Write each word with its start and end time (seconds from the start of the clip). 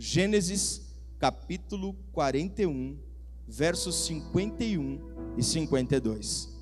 Gênesis 0.00 0.80
capítulo 1.18 1.92
41, 2.12 2.96
versos 3.48 4.06
51 4.06 5.34
e 5.36 5.42
52. 5.42 6.56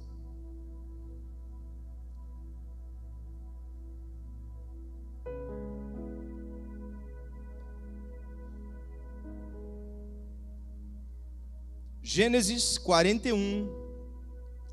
Gênesis 12.02 12.78
41, 12.78 13.68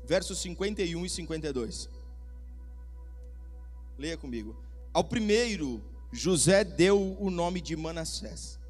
versos 0.06 0.38
51 0.38 1.04
e 1.04 1.10
52. 1.10 1.90
Leia 3.98 4.16
comigo. 4.16 4.56
Ao 4.90 5.04
primeiro, 5.04 5.82
José 6.14 6.62
deu 6.62 7.16
o 7.20 7.28
nome 7.28 7.60
de 7.60 7.74
Manassés, 7.74 8.60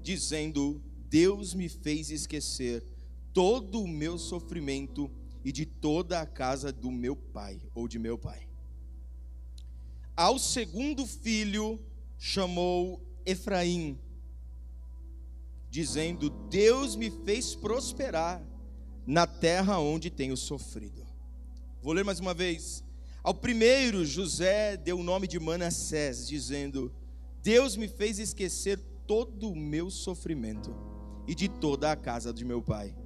dizendo: 0.00 0.82
Deus 1.06 1.52
me 1.52 1.68
fez 1.68 2.10
esquecer 2.10 2.82
todo 3.30 3.82
o 3.82 3.86
meu 3.86 4.16
sofrimento 4.16 5.10
e 5.44 5.52
de 5.52 5.66
toda 5.66 6.18
a 6.18 6.26
casa 6.26 6.72
do 6.72 6.90
meu 6.90 7.14
pai 7.14 7.60
ou 7.74 7.86
de 7.86 7.98
meu 7.98 8.16
pai. 8.16 8.48
Ao 10.16 10.38
segundo 10.38 11.06
filho 11.06 11.78
chamou 12.16 13.06
Efraim, 13.26 14.00
dizendo: 15.68 16.30
Deus 16.48 16.96
me 16.96 17.10
fez 17.10 17.54
prosperar 17.54 18.42
na 19.06 19.26
terra 19.26 19.78
onde 19.78 20.08
tenho 20.08 20.38
sofrido. 20.38 21.06
Vou 21.82 21.92
ler 21.92 22.02
mais 22.04 22.18
uma 22.18 22.32
vez. 22.32 22.82
Ao 23.22 23.32
primeiro, 23.32 24.04
José 24.04 24.76
deu 24.76 24.98
o 24.98 25.02
nome 25.02 25.28
de 25.28 25.38
Manassés, 25.38 26.26
dizendo: 26.26 26.92
Deus 27.40 27.76
me 27.76 27.86
fez 27.86 28.18
esquecer 28.18 28.78
todo 29.06 29.48
o 29.50 29.56
meu 29.56 29.90
sofrimento 29.90 30.74
e 31.26 31.34
de 31.34 31.48
toda 31.48 31.92
a 31.92 31.96
casa 31.96 32.32
de 32.32 32.44
meu 32.44 32.60
pai. 32.60 32.96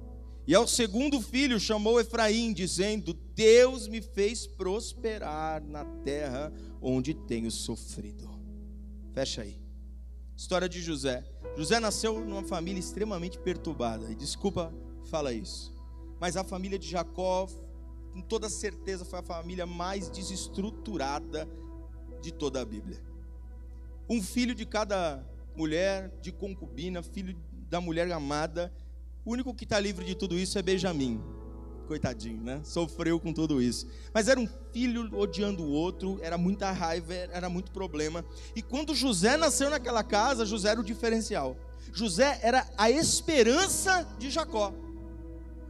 E 0.47 0.55
ao 0.55 0.65
segundo 0.65 1.21
filho 1.21 1.59
chamou 1.59 1.99
Efraim, 1.99 2.51
dizendo: 2.51 3.13
Deus 3.35 3.87
me 3.87 4.01
fez 4.01 4.47
prosperar 4.47 5.63
na 5.63 5.85
terra 6.03 6.51
onde 6.81 7.13
tenho 7.13 7.51
sofrido. 7.51 8.27
Fecha 9.13 9.43
aí. 9.43 9.61
História 10.35 10.69
de 10.69 10.81
José. 10.81 11.23
José 11.55 11.79
nasceu 11.79 12.23
numa 12.25 12.43
família 12.43 12.79
extremamente 12.79 13.37
perturbada. 13.37 14.11
E 14.11 14.15
desculpa 14.15 14.73
fala 15.09 15.33
isso. 15.33 15.73
Mas 16.19 16.37
a 16.37 16.43
família 16.43 16.79
de 16.79 16.87
Jacó, 16.87 17.47
com 18.17 18.21
toda 18.21 18.49
certeza, 18.49 19.05
foi 19.05 19.19
a 19.19 19.23
família 19.23 19.67
mais 19.67 20.09
desestruturada 20.09 21.47
de 22.19 22.33
toda 22.33 22.59
a 22.59 22.65
Bíblia. 22.65 22.99
Um 24.09 24.23
filho 24.23 24.55
de 24.55 24.65
cada 24.65 25.23
mulher, 25.55 26.11
de 26.19 26.31
concubina, 26.31 27.03
filho 27.03 27.37
da 27.69 27.79
mulher 27.79 28.11
amada. 28.11 28.73
O 29.23 29.33
único 29.33 29.53
que 29.53 29.65
está 29.65 29.79
livre 29.79 30.03
de 30.03 30.15
tudo 30.15 30.33
isso 30.33 30.57
é 30.57 30.63
Benjamim 30.63 31.21
coitadinho, 31.87 32.43
né? 32.43 32.59
Sofreu 32.65 33.17
com 33.17 33.31
tudo 33.31 33.61
isso. 33.61 33.87
Mas 34.13 34.27
era 34.27 34.37
um 34.37 34.49
filho 34.73 35.09
odiando 35.17 35.63
o 35.63 35.69
outro, 35.69 36.19
era 36.21 36.37
muita 36.37 36.69
raiva, 36.69 37.13
era 37.13 37.47
muito 37.47 37.71
problema. 37.71 38.25
E 38.55 38.61
quando 38.61 38.93
José 38.93 39.37
nasceu 39.37 39.69
naquela 39.69 40.03
casa, 40.03 40.45
José 40.45 40.71
era 40.71 40.81
o 40.81 40.83
diferencial. 40.83 41.55
José 41.93 42.39
era 42.41 42.67
a 42.77 42.89
esperança 42.89 44.05
de 44.19 44.29
Jacó. 44.29 44.73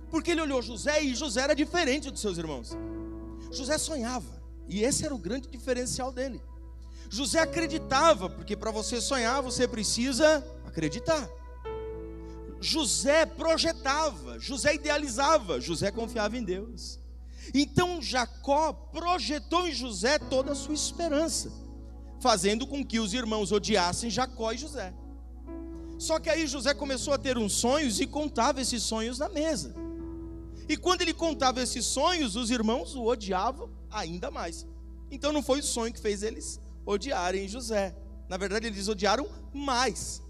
Porque 0.10 0.32
ele 0.32 0.42
olhou 0.42 0.62
José 0.62 1.02
e 1.04 1.16
José 1.16 1.42
era 1.42 1.56
diferente 1.56 2.10
dos 2.10 2.22
seus 2.22 2.38
irmãos. 2.38 2.76
José 3.52 3.78
sonhava, 3.78 4.42
e 4.68 4.84
esse 4.84 5.06
era 5.06 5.14
o 5.14 5.18
grande 5.18 5.48
diferencial 5.48 6.12
dele. 6.12 6.42
José 7.10 7.40
acreditava, 7.40 8.30
porque 8.30 8.56
para 8.56 8.72
você 8.72 9.00
sonhar 9.00 9.42
você 9.42 9.68
precisa 9.68 10.46
acreditar. 10.66 11.30
José 12.60 13.26
projetava, 13.26 14.40
José 14.40 14.76
idealizava, 14.76 15.62
José 15.62 15.92
confiava 15.92 16.38
em 16.38 16.44
Deus. 16.44 17.00
Então 17.54 18.02
Jacó 18.02 18.74
projetou 18.74 19.68
em 19.68 19.74
José 19.74 20.20
toda 20.20 20.52
a 20.52 20.56
sua 20.56 20.74
esperança, 20.74 21.52
fazendo 22.20 22.68
com 22.68 22.84
que 22.84 23.00
os 23.00 23.14
irmãos 23.14 23.52
odiassem 23.52 24.10
Jacó 24.10 24.52
e 24.52 24.58
José. 24.58 24.94
Só 25.98 26.20
que 26.20 26.30
aí 26.30 26.46
José 26.46 26.74
começou 26.74 27.14
a 27.14 27.18
ter 27.18 27.38
uns 27.38 27.54
sonhos 27.54 28.00
e 28.00 28.06
contava 28.06 28.62
esses 28.62 28.84
sonhos 28.84 29.18
na 29.18 29.30
mesa. 29.30 29.74
E 30.68 30.76
quando 30.76 31.02
ele 31.02 31.14
contava 31.14 31.62
esses 31.62 31.86
sonhos, 31.86 32.36
os 32.36 32.50
irmãos 32.50 32.96
o 32.96 33.06
odiavam 33.06 33.70
ainda 33.90 34.30
mais. 34.30 34.66
Então 35.10 35.32
não 35.32 35.42
foi 35.42 35.60
o 35.60 35.64
sonho 35.64 35.94
que 35.94 36.00
fez 36.00 36.24
eles 36.24 36.60
odiarem 36.86 37.48
José. 37.48 37.96
Na 38.28 38.38
verdade, 38.38 38.68
eles 38.68 38.88
odiaram 38.88 39.28
mais. 39.54 40.22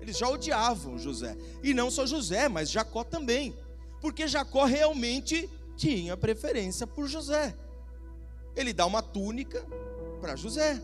Eles 0.00 0.16
já 0.16 0.28
odiavam 0.28 0.98
José. 0.98 1.36
E 1.62 1.74
não 1.74 1.90
só 1.90 2.06
José, 2.06 2.48
mas 2.48 2.70
Jacó 2.70 3.04
também. 3.04 3.54
Porque 4.00 4.26
Jacó 4.26 4.64
realmente 4.64 5.48
tinha 5.76 6.16
preferência 6.16 6.86
por 6.86 7.06
José. 7.06 7.54
Ele 8.56 8.72
dá 8.72 8.86
uma 8.86 9.02
túnica 9.02 9.64
para 10.20 10.36
José. 10.36 10.82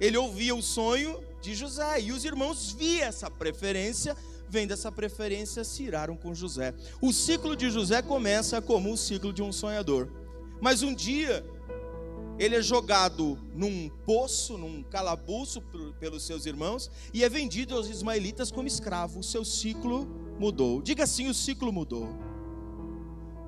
Ele 0.00 0.16
ouvia 0.16 0.54
o 0.54 0.62
sonho 0.62 1.22
de 1.40 1.54
José. 1.54 2.00
E 2.00 2.12
os 2.12 2.24
irmãos 2.24 2.72
viam 2.72 3.06
essa 3.06 3.30
preferência. 3.30 4.16
Vendo 4.54 4.70
essa 4.70 4.92
preferência, 4.92 5.64
se 5.64 5.82
iraram 5.82 6.16
com 6.16 6.32
José. 6.32 6.72
O 7.00 7.12
ciclo 7.12 7.56
de 7.56 7.68
José 7.70 8.00
começa 8.00 8.62
como 8.62 8.92
o 8.92 8.96
ciclo 8.96 9.32
de 9.32 9.42
um 9.42 9.50
sonhador. 9.50 10.08
Mas 10.60 10.80
um 10.80 10.94
dia 10.94 11.44
ele 12.38 12.54
é 12.54 12.62
jogado 12.62 13.36
num 13.52 13.88
poço, 14.06 14.56
num 14.56 14.84
calabouço 14.84 15.60
pelos 15.98 16.24
seus 16.24 16.46
irmãos 16.46 16.88
e 17.12 17.24
é 17.24 17.28
vendido 17.28 17.74
aos 17.74 17.88
ismaelitas 17.88 18.52
como 18.52 18.68
escravo. 18.68 19.18
O 19.18 19.24
seu 19.24 19.44
ciclo 19.44 20.06
mudou. 20.38 20.80
Diga 20.80 21.02
assim: 21.02 21.28
o 21.28 21.34
ciclo 21.34 21.72
mudou. 21.72 22.08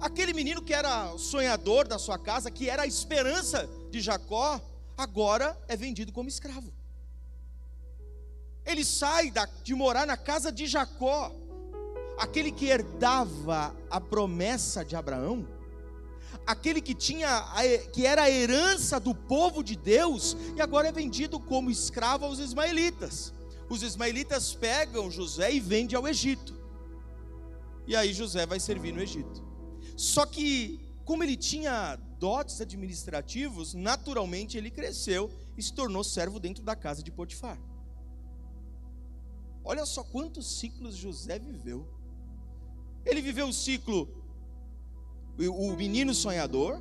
Aquele 0.01 0.33
menino 0.33 0.61
que 0.61 0.75
era 0.75 1.15
o 1.15 1.21
sonhador 1.21 1.87
da 1.87 2.01
sua 2.01 2.19
casa, 2.19 2.51
que 2.51 2.69
era 2.69 2.83
a 2.83 2.87
esperança 2.87 3.71
de 3.93 4.01
Jacó, 4.01 4.61
agora 4.99 5.57
é 5.69 5.77
vendido 5.77 6.11
como 6.11 6.29
escravo. 6.29 6.73
Ele 8.67 8.85
sai 8.85 9.33
de 9.63 9.75
morar 9.75 10.07
na 10.07 10.17
casa 10.17 10.51
de 10.51 10.67
Jacó, 10.67 11.35
aquele 12.19 12.51
que 12.51 12.67
herdava 12.67 13.77
a 13.89 14.01
promessa 14.01 14.85
de 14.85 14.97
Abraão 14.97 15.47
aquele 16.47 16.81
que 16.81 16.95
tinha 16.95 17.45
que 17.93 18.07
era 18.07 18.23
a 18.23 18.31
herança 18.31 19.01
do 19.01 19.15
povo 19.15 19.63
de 19.63 19.77
Deus 19.77 20.37
e 20.57 20.61
agora 20.61 20.89
é 20.89 20.93
vendido 20.93 21.39
como 21.39 21.71
escravo 21.71 22.25
aos 22.25 22.39
ismaelitas. 22.39 23.33
Os 23.69 23.83
ismaelitas 23.83 24.55
pegam 24.55 25.11
José 25.11 25.53
e 25.53 25.61
vendem 25.61 25.97
ao 25.97 26.07
Egito. 26.07 26.55
E 27.87 27.97
aí 27.97 28.13
José 28.13 28.47
vai 28.47 28.61
servir 28.61 28.93
no 28.93 29.03
Egito. 29.03 29.45
Só 29.97 30.25
que 30.25 30.81
como 31.05 31.23
ele 31.23 31.37
tinha 31.37 31.97
dotes 32.19 32.61
administrativos, 32.61 33.75
naturalmente 33.75 34.57
ele 34.57 34.71
cresceu 34.71 35.31
e 35.57 35.63
se 35.63 35.73
tornou 35.73 36.03
servo 36.03 36.39
dentro 36.39 36.63
da 36.63 36.77
casa 36.77 37.03
de 37.03 37.11
Potifar. 37.11 37.59
Olha 39.67 39.85
só 39.85 40.03
quantos 40.05 40.59
ciclos 40.59 40.95
José 40.95 41.39
viveu. 41.39 41.87
Ele 43.05 43.21
viveu 43.21 43.49
o 43.49 43.53
ciclo 43.53 44.09
o 45.39 45.77
menino 45.77 46.15
sonhador, 46.15 46.81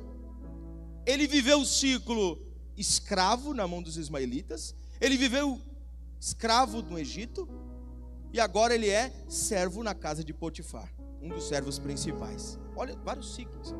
ele 1.04 1.26
viveu 1.26 1.60
o 1.60 1.66
ciclo 1.66 2.40
escravo 2.76 3.52
na 3.52 3.68
mão 3.68 3.82
dos 3.82 3.98
ismaelitas, 3.98 4.74
ele 4.98 5.16
viveu 5.18 5.60
escravo 6.18 6.80
no 6.80 6.98
Egito, 6.98 7.46
e 8.32 8.40
agora 8.40 8.74
ele 8.74 8.88
é 8.88 9.12
servo 9.28 9.82
na 9.82 9.94
casa 9.94 10.24
de 10.24 10.32
Potifar, 10.32 10.90
um 11.20 11.28
dos 11.28 11.48
servos 11.48 11.78
principais. 11.78 12.58
Olha, 12.74 12.96
vários 12.96 13.34
ciclos. 13.34 13.74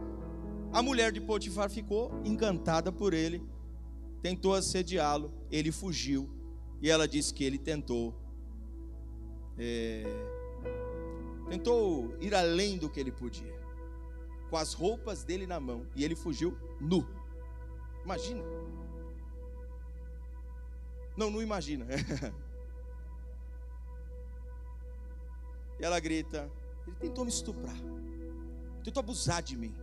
A 0.73 0.83
mulher 0.83 1.11
de 1.11 1.21
Potifar 1.21 1.71
ficou 1.71 2.13
encantada 2.23 2.93
por 2.93 3.15
ele, 3.15 3.43
tentou 4.21 4.55
assediá-lo, 4.55 5.33
ele 5.51 5.73
fugiu, 5.73 6.29
e 6.83 6.91
ela 6.91 7.09
disse 7.09 7.33
que 7.33 7.45
ele 7.45 7.59
tentou, 7.59 8.15
é, 9.59 10.05
tentou 11.49 12.15
ir 12.21 12.35
além 12.35 12.79
do 12.79 12.89
que 12.89 13.01
ele 13.01 13.13
podia 13.13 13.57
com 14.49 14.57
as 14.57 14.73
roupas 14.73 15.23
dele 15.25 15.47
na 15.47 15.61
mão, 15.61 15.87
e 15.95 16.05
ele 16.05 16.15
fugiu 16.15 16.57
nu. 16.81 17.07
Imagina. 18.05 18.43
Não, 21.17 21.31
não 21.31 21.43
imagina. 21.43 21.87
e 25.81 25.85
ela 25.85 25.99
grita: 25.99 26.51
Ele 26.87 26.97
tentou 26.97 27.25
me 27.25 27.31
estuprar, 27.31 27.77
tentou 28.85 29.01
abusar 29.01 29.43
de 29.43 29.57
mim. 29.57 29.75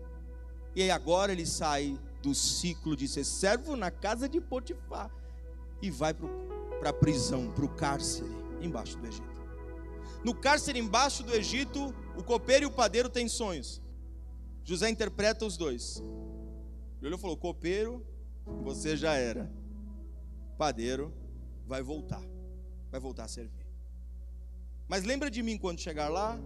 E 0.75 0.81
aí 0.81 0.91
agora 0.91 1.31
ele 1.31 1.45
sai 1.45 1.99
do 2.21 2.33
ciclo 2.33 2.95
de 2.95 3.07
ser 3.07 3.23
servo 3.23 3.75
na 3.75 3.91
casa 3.91 4.27
de 4.27 4.41
Potifar 4.41 5.11
e 5.81 5.91
vai 5.91 6.13
para 6.13 6.89
a 6.89 6.93
prisão, 6.93 7.51
para 7.51 7.65
o 7.65 7.69
cárcere, 7.69 8.31
embaixo 8.61 8.97
do 8.97 9.05
Egito. 9.05 9.32
No 10.23 10.33
cárcere 10.33 10.79
embaixo 10.79 11.23
do 11.23 11.33
Egito, 11.33 11.93
o 12.17 12.23
copeiro 12.23 12.63
e 12.63 12.67
o 12.67 12.71
padeiro 12.71 13.09
têm 13.09 13.27
sonhos. 13.27 13.81
José 14.63 14.89
interpreta 14.89 15.45
os 15.45 15.57
dois. 15.57 15.97
Ele 16.97 17.07
olhou 17.07 17.17
e 17.17 17.21
falou: 17.21 17.35
copeiro, 17.35 18.05
você 18.63 18.95
já 18.95 19.13
era. 19.13 19.51
Padeiro, 20.57 21.13
vai 21.67 21.81
voltar. 21.81 22.23
vai 22.89 22.99
voltar 22.99 23.25
a 23.25 23.27
servir. 23.27 23.65
Mas 24.87 25.03
lembra 25.03 25.29
de 25.29 25.41
mim 25.41 25.57
quando 25.57 25.79
chegar 25.79 26.07
lá? 26.07 26.39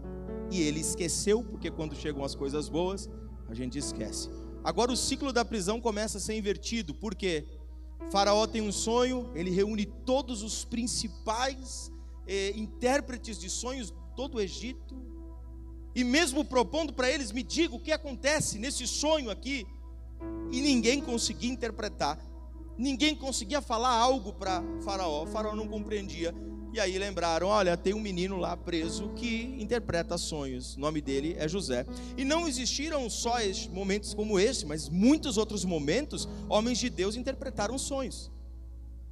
E 0.50 0.62
ele 0.62 0.80
esqueceu, 0.80 1.44
porque 1.44 1.70
quando 1.70 1.96
chegam 1.96 2.24
as 2.24 2.34
coisas 2.34 2.70
boas, 2.70 3.10
a 3.48 3.54
gente 3.54 3.78
esquece. 3.78 4.30
Agora 4.64 4.92
o 4.92 4.98
ciclo 4.98 5.32
da 5.32 5.44
prisão 5.44 5.80
começa 5.80 6.18
a 6.18 6.22
ser 6.22 6.36
invertido, 6.36 6.94
porque 6.96 7.46
Faraó 8.12 8.48
tem 8.48 8.62
um 8.62 8.72
sonho, 8.72 9.30
ele 9.36 9.52
reúne 9.52 9.86
todos 9.86 10.42
os 10.42 10.64
principais 10.64 11.92
eh, 12.28 12.54
intérpretes 12.56 13.40
de 13.40 13.50
sonhos 13.50 13.94
todo 14.16 14.36
o 14.36 14.42
Egito, 14.42 14.96
e 15.96 16.04
mesmo 16.04 16.46
propondo 16.46 16.94
para 16.94 17.10
eles, 17.10 17.32
me 17.32 17.42
diga 17.42 17.76
o 17.76 17.80
que 17.80 17.92
acontece 17.92 18.60
nesse 18.60 18.86
sonho 18.86 19.32
aqui, 19.32 19.66
e 20.52 20.62
ninguém 20.62 21.02
conseguia 21.02 21.52
interpretar, 21.52 22.20
ninguém 22.78 23.16
conseguia 23.16 23.62
falar 23.62 23.96
algo 23.96 24.34
para 24.34 24.64
Faraó, 24.84 25.26
Faraó 25.26 25.56
não 25.56 25.68
compreendia. 25.68 26.34
E 26.74 26.80
aí 26.80 26.98
lembraram: 27.00 27.48
olha, 27.48 27.76
tem 27.76 27.94
um 27.94 28.00
menino 28.00 28.38
lá 28.38 28.56
preso 28.56 29.10
que 29.16 29.56
interpreta 29.60 30.18
sonhos. 30.18 30.76
O 30.76 30.80
nome 30.80 31.02
dele 31.02 31.36
é 31.40 31.48
José. 31.48 31.86
E 32.16 32.24
não 32.24 32.48
existiram 32.48 33.10
só 33.10 33.38
momentos 33.72 34.14
como 34.14 34.40
esse, 34.40 34.66
mas 34.66 34.90
muitos 34.90 35.38
outros 35.38 35.66
momentos, 35.66 36.28
homens 36.48 36.78
de 36.78 36.90
Deus 36.90 37.16
interpretaram 37.16 37.78
sonhos. 37.78 38.32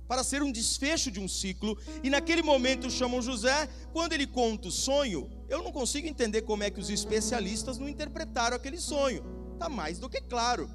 Para 0.08 0.24
ser 0.24 0.44
um 0.44 0.52
desfecho 0.52 1.10
de 1.10 1.20
um 1.20 1.28
ciclo, 1.28 1.78
e 2.04 2.10
naquele 2.10 2.44
momento 2.44 2.90
chamam 2.90 3.22
José, 3.22 3.68
quando 3.92 4.14
ele 4.14 4.28
conta 4.28 4.68
o 4.68 4.72
sonho, 4.72 5.30
eu 5.50 5.64
não 5.64 5.72
consigo 5.72 6.08
entender 6.08 6.44
como 6.44 6.64
é 6.64 6.70
que 6.70 6.80
os 6.80 6.90
especialistas 6.90 7.78
não 7.78 7.90
interpretaram 7.90 8.56
aquele 8.56 8.80
sonho. 8.80 9.24
Está 9.54 9.70
mais 9.70 9.98
do 9.98 10.10
que 10.10 10.22
claro 10.22 10.70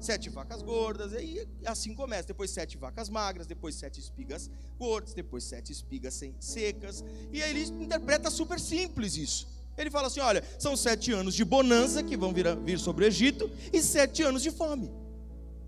sete 0.00 0.28
vacas 0.28 0.62
gordas, 0.62 1.12
e 1.12 1.46
assim 1.64 1.94
começa. 1.94 2.28
Depois 2.28 2.50
sete 2.50 2.76
vacas 2.76 3.08
magras, 3.08 3.46
depois 3.46 3.74
sete 3.74 4.00
espigas 4.00 4.50
gordas, 4.78 5.14
depois 5.14 5.44
sete 5.44 5.72
espigas 5.72 6.20
secas. 6.40 7.04
E 7.32 7.42
aí 7.42 7.50
ele 7.50 7.64
interpreta 7.82 8.30
super 8.30 8.60
simples 8.60 9.16
isso. 9.16 9.48
Ele 9.76 9.90
fala 9.90 10.06
assim: 10.06 10.20
olha, 10.20 10.44
são 10.58 10.76
sete 10.76 11.12
anos 11.12 11.34
de 11.34 11.44
bonança 11.44 12.02
que 12.02 12.16
vão 12.16 12.32
vir, 12.32 12.56
vir 12.58 12.78
sobre 12.78 13.04
o 13.04 13.08
Egito 13.08 13.50
e 13.72 13.82
sete 13.82 14.22
anos 14.22 14.42
de 14.42 14.50
fome. 14.50 14.90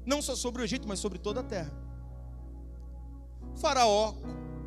Não 0.06 0.22
só 0.22 0.34
sobre 0.34 0.62
o 0.62 0.64
Egito, 0.64 0.88
mas 0.88 0.98
sobre 0.98 1.19
toda 1.19 1.40
a 1.40 1.44
terra. 1.44 1.88
Faraó 3.58 4.14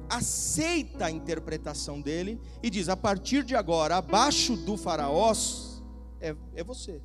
aceita 0.10 1.06
a 1.06 1.12
interpretação 1.12 2.02
dele 2.02 2.40
e 2.62 2.70
diz: 2.70 2.90
a 2.90 2.98
partir 2.98 3.44
de 3.44 3.56
agora, 3.56 3.98
abaixo 3.98 4.58
do 4.58 4.76
faraó 4.78 5.34
é, 6.20 6.36
é 6.54 6.64
você. 6.64 7.02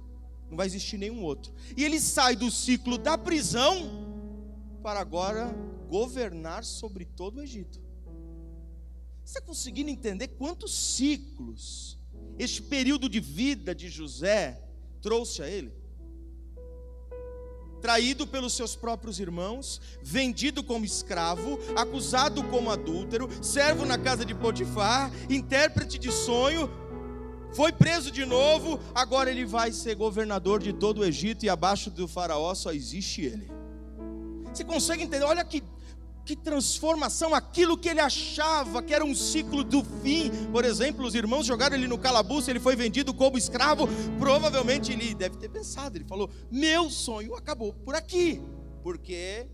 Não 0.51 0.57
vai 0.57 0.67
existir 0.67 0.99
nenhum 0.99 1.23
outro. 1.23 1.53
E 1.77 1.85
ele 1.85 2.01
sai 2.01 2.37
do 2.37 2.51
ciclo 2.51 2.99
da 2.99 3.17
prisão 3.17 4.07
para 4.83 5.01
agora 5.01 5.53
governar 5.89 6.65
sobre 6.65 7.05
todo 7.05 7.39
o 7.39 7.43
Egito. 7.43 7.81
Você 9.25 9.39
está 9.39 9.41
conseguindo 9.41 9.91
entender 9.91 10.29
quantos 10.29 10.73
ciclos 10.73 11.99
este 12.39 12.63
período 12.63 13.09
de 13.09 13.19
vida 13.19 13.75
de 13.75 13.89
José 13.89 14.63
trouxe 15.01 15.43
a 15.43 15.49
ele? 15.49 15.73
Traído 17.81 18.27
pelos 18.27 18.55
seus 18.55 18.75
próprios 18.75 19.21
irmãos, 19.21 19.81
vendido 20.03 20.63
como 20.63 20.85
escravo, 20.85 21.59
acusado 21.77 22.43
como 22.45 22.71
adúltero, 22.71 23.29
servo 23.43 23.85
na 23.85 23.99
casa 23.99 24.25
de 24.25 24.35
Potifar, 24.35 25.11
intérprete 25.29 25.99
de 25.99 26.11
sonho, 26.11 26.71
foi 27.53 27.73
preso 27.73 28.11
de 28.11 28.27
novo, 28.27 28.79
agora 28.95 29.31
ele 29.31 29.45
vai 29.45 29.73
ser 29.73 29.95
governador 29.95 30.61
de 30.61 30.73
todo 30.73 30.99
o 30.99 31.05
Egito 31.05 31.45
e 31.45 31.49
abaixo 31.49 31.91
do 31.91 32.07
faraó 32.07 32.55
só 32.55 32.73
existe 32.73 33.23
ele. 33.23 33.51
Você 34.53 34.65
consegue 34.65 35.03
entender? 35.03 35.25
Olha 35.25 35.45
que, 35.45 35.63
que 36.27 36.35
transformação, 36.35 37.33
aquilo 37.33 37.79
que 37.79 37.89
ele 37.89 38.01
achava 38.01 38.83
que 38.83 38.93
era 38.93 39.05
um 39.05 39.15
ciclo 39.15 39.63
do 39.63 39.85
fim. 40.03 40.31
Por 40.51 40.65
exemplo, 40.65 41.07
os 41.07 41.15
irmãos 41.15 41.47
jogaram 41.47 41.77
ele 41.77 41.87
no 41.87 41.97
calabouço, 41.97 42.51
ele 42.51 42.59
foi 42.59 42.75
vendido 42.75 43.15
como 43.15 43.39
escravo. 43.39 43.89
Provavelmente 44.19 44.93
ele 44.93 45.15
deve 45.15 45.37
ter 45.37 45.49
pensado, 45.49 45.97
ele 45.97 46.05
falou: 46.05 46.29
Meu 46.51 46.91
sonho 46.91 47.37
acabou 47.37 47.73
por 47.73 47.95
aqui, 47.95 48.43
porque 48.83 49.47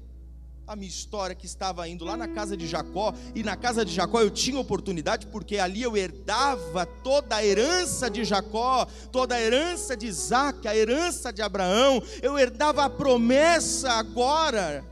a 0.66 0.74
minha 0.74 0.88
história 0.88 1.34
que 1.34 1.44
estava 1.44 1.86
indo 1.86 2.04
lá 2.04 2.16
na 2.16 2.28
casa 2.28 2.56
de 2.56 2.66
Jacó, 2.66 3.12
e 3.34 3.42
na 3.42 3.56
casa 3.56 3.84
de 3.84 3.92
Jacó 3.92 4.22
eu 4.22 4.30
tinha 4.30 4.58
oportunidade, 4.58 5.26
porque 5.26 5.58
ali 5.58 5.82
eu 5.82 5.94
herdava 5.94 6.86
toda 6.86 7.36
a 7.36 7.44
herança 7.44 8.08
de 8.08 8.25
Jacó, 8.25 8.86
toda 9.10 9.34
a 9.34 9.40
herança 9.40 9.94
de 9.94 10.06
Isaac, 10.06 10.66
a 10.66 10.75
herança 10.75 11.30
de 11.30 11.42
Abraão, 11.42 12.02
eu 12.22 12.38
herdava 12.38 12.84
a 12.84 12.90
promessa 12.90 13.90
agora, 13.92 14.82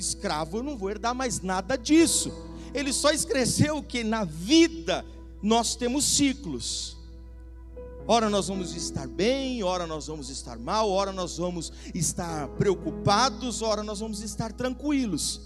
escravo, 0.00 0.58
eu 0.58 0.62
não 0.62 0.76
vou 0.76 0.90
herdar 0.90 1.14
mais 1.14 1.40
nada 1.40 1.76
disso. 1.76 2.32
Ele 2.72 2.92
só 2.92 3.10
escreveu 3.10 3.82
que 3.82 4.02
na 4.02 4.24
vida 4.24 5.04
nós 5.42 5.76
temos 5.76 6.04
ciclos. 6.04 6.96
Ora 8.06 8.28
nós 8.28 8.48
vamos 8.48 8.74
estar 8.74 9.06
bem, 9.06 9.62
ora 9.62 9.86
nós 9.86 10.08
vamos 10.08 10.28
estar 10.28 10.58
mal, 10.58 10.90
ora 10.90 11.10
nós 11.10 11.38
vamos 11.38 11.72
estar 11.94 12.48
preocupados, 12.48 13.62
ora 13.62 13.82
nós 13.82 14.00
vamos 14.00 14.20
estar 14.20 14.52
tranquilos. 14.52 15.40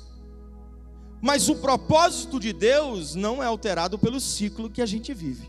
Mas 1.21 1.49
o 1.49 1.57
propósito 1.57 2.41
de 2.41 2.53
Deus 2.53 3.15
não 3.15 3.43
é 3.43 3.47
alterado 3.47 3.99
pelo 3.99 4.21
ciclo 4.21 4.71
que 4.71 4.83
a 4.83 4.87
gente 4.87 5.15
vive. 5.15 5.49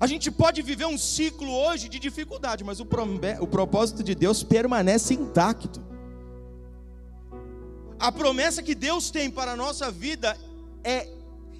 A 0.00 0.06
gente 0.06 0.30
pode 0.30 0.62
viver 0.62 0.86
um 0.86 0.96
ciclo 0.96 1.50
hoje 1.50 1.88
de 1.88 1.98
dificuldade, 1.98 2.62
mas 2.62 2.78
o, 2.78 2.86
o 3.40 3.46
propósito 3.48 4.04
de 4.04 4.14
Deus 4.14 4.44
permanece 4.44 5.14
intacto. 5.14 5.80
A 7.98 8.12
promessa 8.12 8.62
que 8.62 8.74
Deus 8.74 9.10
tem 9.10 9.28
para 9.28 9.52
a 9.52 9.56
nossa 9.56 9.90
vida 9.90 10.36
é 10.84 11.08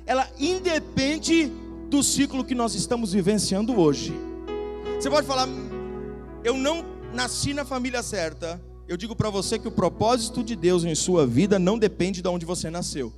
ela 0.07 0.27
independe 0.39 1.53
do 1.91 2.03
ciclo 2.03 2.45
que 2.45 2.55
nós 2.55 2.75
estamos 2.75 3.13
vivenciando 3.13 3.79
hoje. 3.79 4.15
Você 4.97 5.11
pode 5.11 5.27
falar, 5.27 5.47
eu 6.43 6.57
não 6.57 6.83
nasci 7.13 7.53
na 7.53 7.65
família 7.65 8.03
certa. 8.03 8.61
Eu 8.87 8.97
digo 8.97 9.15
para 9.15 9.29
você 9.29 9.59
que 9.59 9.69
o 9.69 9.71
propósito 9.71 10.43
de 10.43 10.57
Deus 10.57 10.85
em 10.85 10.95
sua 10.95 11.27
vida 11.27 11.59
não 11.59 11.79
depende 11.79 12.23
de 12.23 12.29
onde 12.29 12.47
você 12.47 12.71
nasceu. 12.71 13.13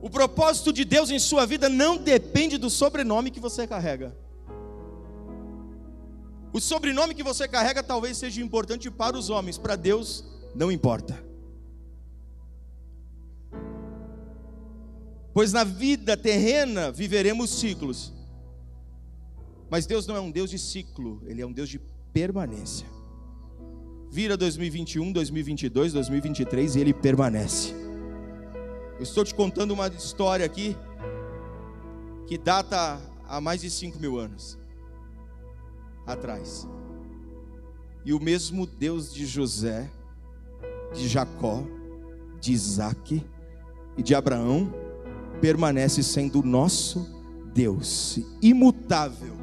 O 0.00 0.08
propósito 0.08 0.72
de 0.72 0.84
Deus 0.86 1.10
em 1.10 1.18
sua 1.18 1.44
vida 1.44 1.68
não 1.68 1.98
depende 1.98 2.56
do 2.56 2.70
sobrenome 2.70 3.30
que 3.30 3.40
você 3.40 3.66
carrega. 3.66 4.16
O 6.52 6.60
sobrenome 6.60 7.14
que 7.14 7.22
você 7.22 7.46
carrega 7.46 7.82
talvez 7.82 8.16
seja 8.16 8.42
importante 8.42 8.90
para 8.90 9.16
os 9.16 9.30
homens, 9.30 9.56
para 9.56 9.76
Deus 9.76 10.24
não 10.54 10.70
importa. 10.70 11.22
Pois 15.32 15.52
na 15.52 15.62
vida 15.62 16.16
terrena 16.16 16.90
viveremos 16.90 17.50
ciclos. 17.50 18.12
Mas 19.70 19.86
Deus 19.86 20.08
não 20.08 20.16
é 20.16 20.20
um 20.20 20.30
Deus 20.30 20.50
de 20.50 20.58
ciclo, 20.58 21.22
Ele 21.26 21.40
é 21.40 21.46
um 21.46 21.52
Deus 21.52 21.68
de 21.68 21.78
permanência. 22.12 22.86
Vira 24.10 24.36
2021, 24.36 25.12
2022, 25.12 25.92
2023 25.92 26.74
e 26.74 26.80
Ele 26.80 26.92
permanece. 26.92 27.72
Eu 28.96 29.04
estou 29.04 29.24
te 29.24 29.32
contando 29.32 29.70
uma 29.70 29.86
história 29.86 30.44
aqui 30.44 30.76
que 32.26 32.36
data 32.36 33.00
há 33.28 33.40
mais 33.40 33.60
de 33.60 33.70
5 33.70 34.00
mil 34.00 34.18
anos 34.18 34.59
atrás. 36.06 36.68
E 38.04 38.12
o 38.12 38.20
mesmo 38.20 38.66
Deus 38.66 39.12
de 39.12 39.26
José, 39.26 39.90
de 40.92 41.06
Jacó, 41.06 41.62
de 42.40 42.52
Isaac 42.52 43.24
e 43.96 44.02
de 44.02 44.14
Abraão 44.14 44.72
permanece 45.40 46.02
sendo 46.02 46.42
nosso 46.42 47.06
Deus, 47.52 48.18
imutável. 48.40 49.34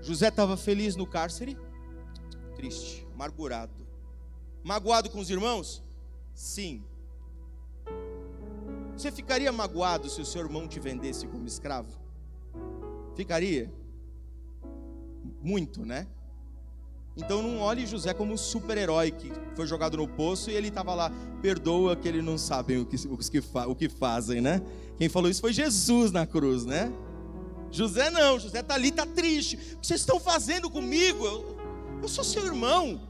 José 0.00 0.28
estava 0.28 0.56
feliz 0.56 0.96
no 0.96 1.06
cárcere? 1.06 1.56
Triste, 2.56 3.06
amargurado. 3.14 3.86
Magoado 4.62 5.10
com 5.10 5.18
os 5.18 5.30
irmãos? 5.30 5.82
Sim. 6.34 6.84
Você 8.96 9.10
ficaria 9.10 9.50
magoado 9.50 10.08
se 10.08 10.20
o 10.20 10.24
seu 10.24 10.42
irmão 10.42 10.68
te 10.68 10.78
vendesse 10.78 11.26
como 11.26 11.46
escravo? 11.46 11.98
Ficaria? 13.16 13.72
Muito, 15.44 15.84
né? 15.84 16.06
Então 17.14 17.42
não 17.42 17.58
olhe 17.58 17.86
José 17.86 18.14
como 18.14 18.32
um 18.32 18.36
super-herói 18.36 19.10
que 19.10 19.30
foi 19.54 19.66
jogado 19.66 19.98
no 19.98 20.08
poço 20.08 20.50
e 20.50 20.54
ele 20.54 20.68
estava 20.68 20.94
lá, 20.94 21.12
perdoa 21.42 21.94
que 21.94 22.08
eles 22.08 22.24
não 22.24 22.38
sabem 22.38 22.78
o 22.78 22.86
que, 22.86 22.96
o, 23.06 23.18
que, 23.18 23.42
o 23.68 23.74
que 23.74 23.88
fazem, 23.90 24.40
né? 24.40 24.62
Quem 24.96 25.08
falou 25.08 25.30
isso 25.30 25.42
foi 25.42 25.52
Jesus 25.52 26.10
na 26.10 26.26
cruz, 26.26 26.64
né? 26.64 26.90
José 27.70 28.10
não, 28.10 28.38
José 28.38 28.60
está 28.60 28.74
ali, 28.74 28.88
está 28.88 29.04
triste. 29.04 29.56
O 29.74 29.78
que 29.78 29.86
vocês 29.86 30.00
estão 30.00 30.18
fazendo 30.18 30.70
comigo? 30.70 31.24
Eu, 31.26 31.56
eu 32.02 32.08
sou 32.08 32.24
seu 32.24 32.46
irmão. 32.46 33.00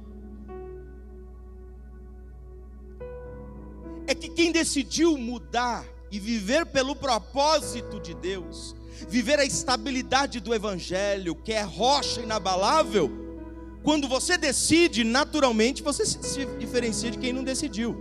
É 4.07 4.14
que 4.14 4.29
quem 4.29 4.50
decidiu 4.50 5.17
mudar 5.17 5.87
e 6.11 6.19
viver 6.19 6.67
pelo 6.67 6.97
propósito 6.97 8.00
de 8.00 8.12
Deus, 8.12 8.75
viver 9.09 9.39
a 9.39 9.45
estabilidade 9.45 10.41
do 10.41 10.55
Evangelho, 10.55 11.35
que 11.35 11.53
é 11.53 11.63
rocha 11.63 12.21
inabalável, 12.21 13.11
Quando 13.85 14.09
você 14.09 14.39
decide, 14.39 15.05
naturalmente 15.05 15.83
você 15.83 16.07
se 16.07 16.47
diferencia 16.59 17.11
de 17.11 17.19
quem 17.19 17.35
não 17.35 17.45
decidiu. 17.45 17.95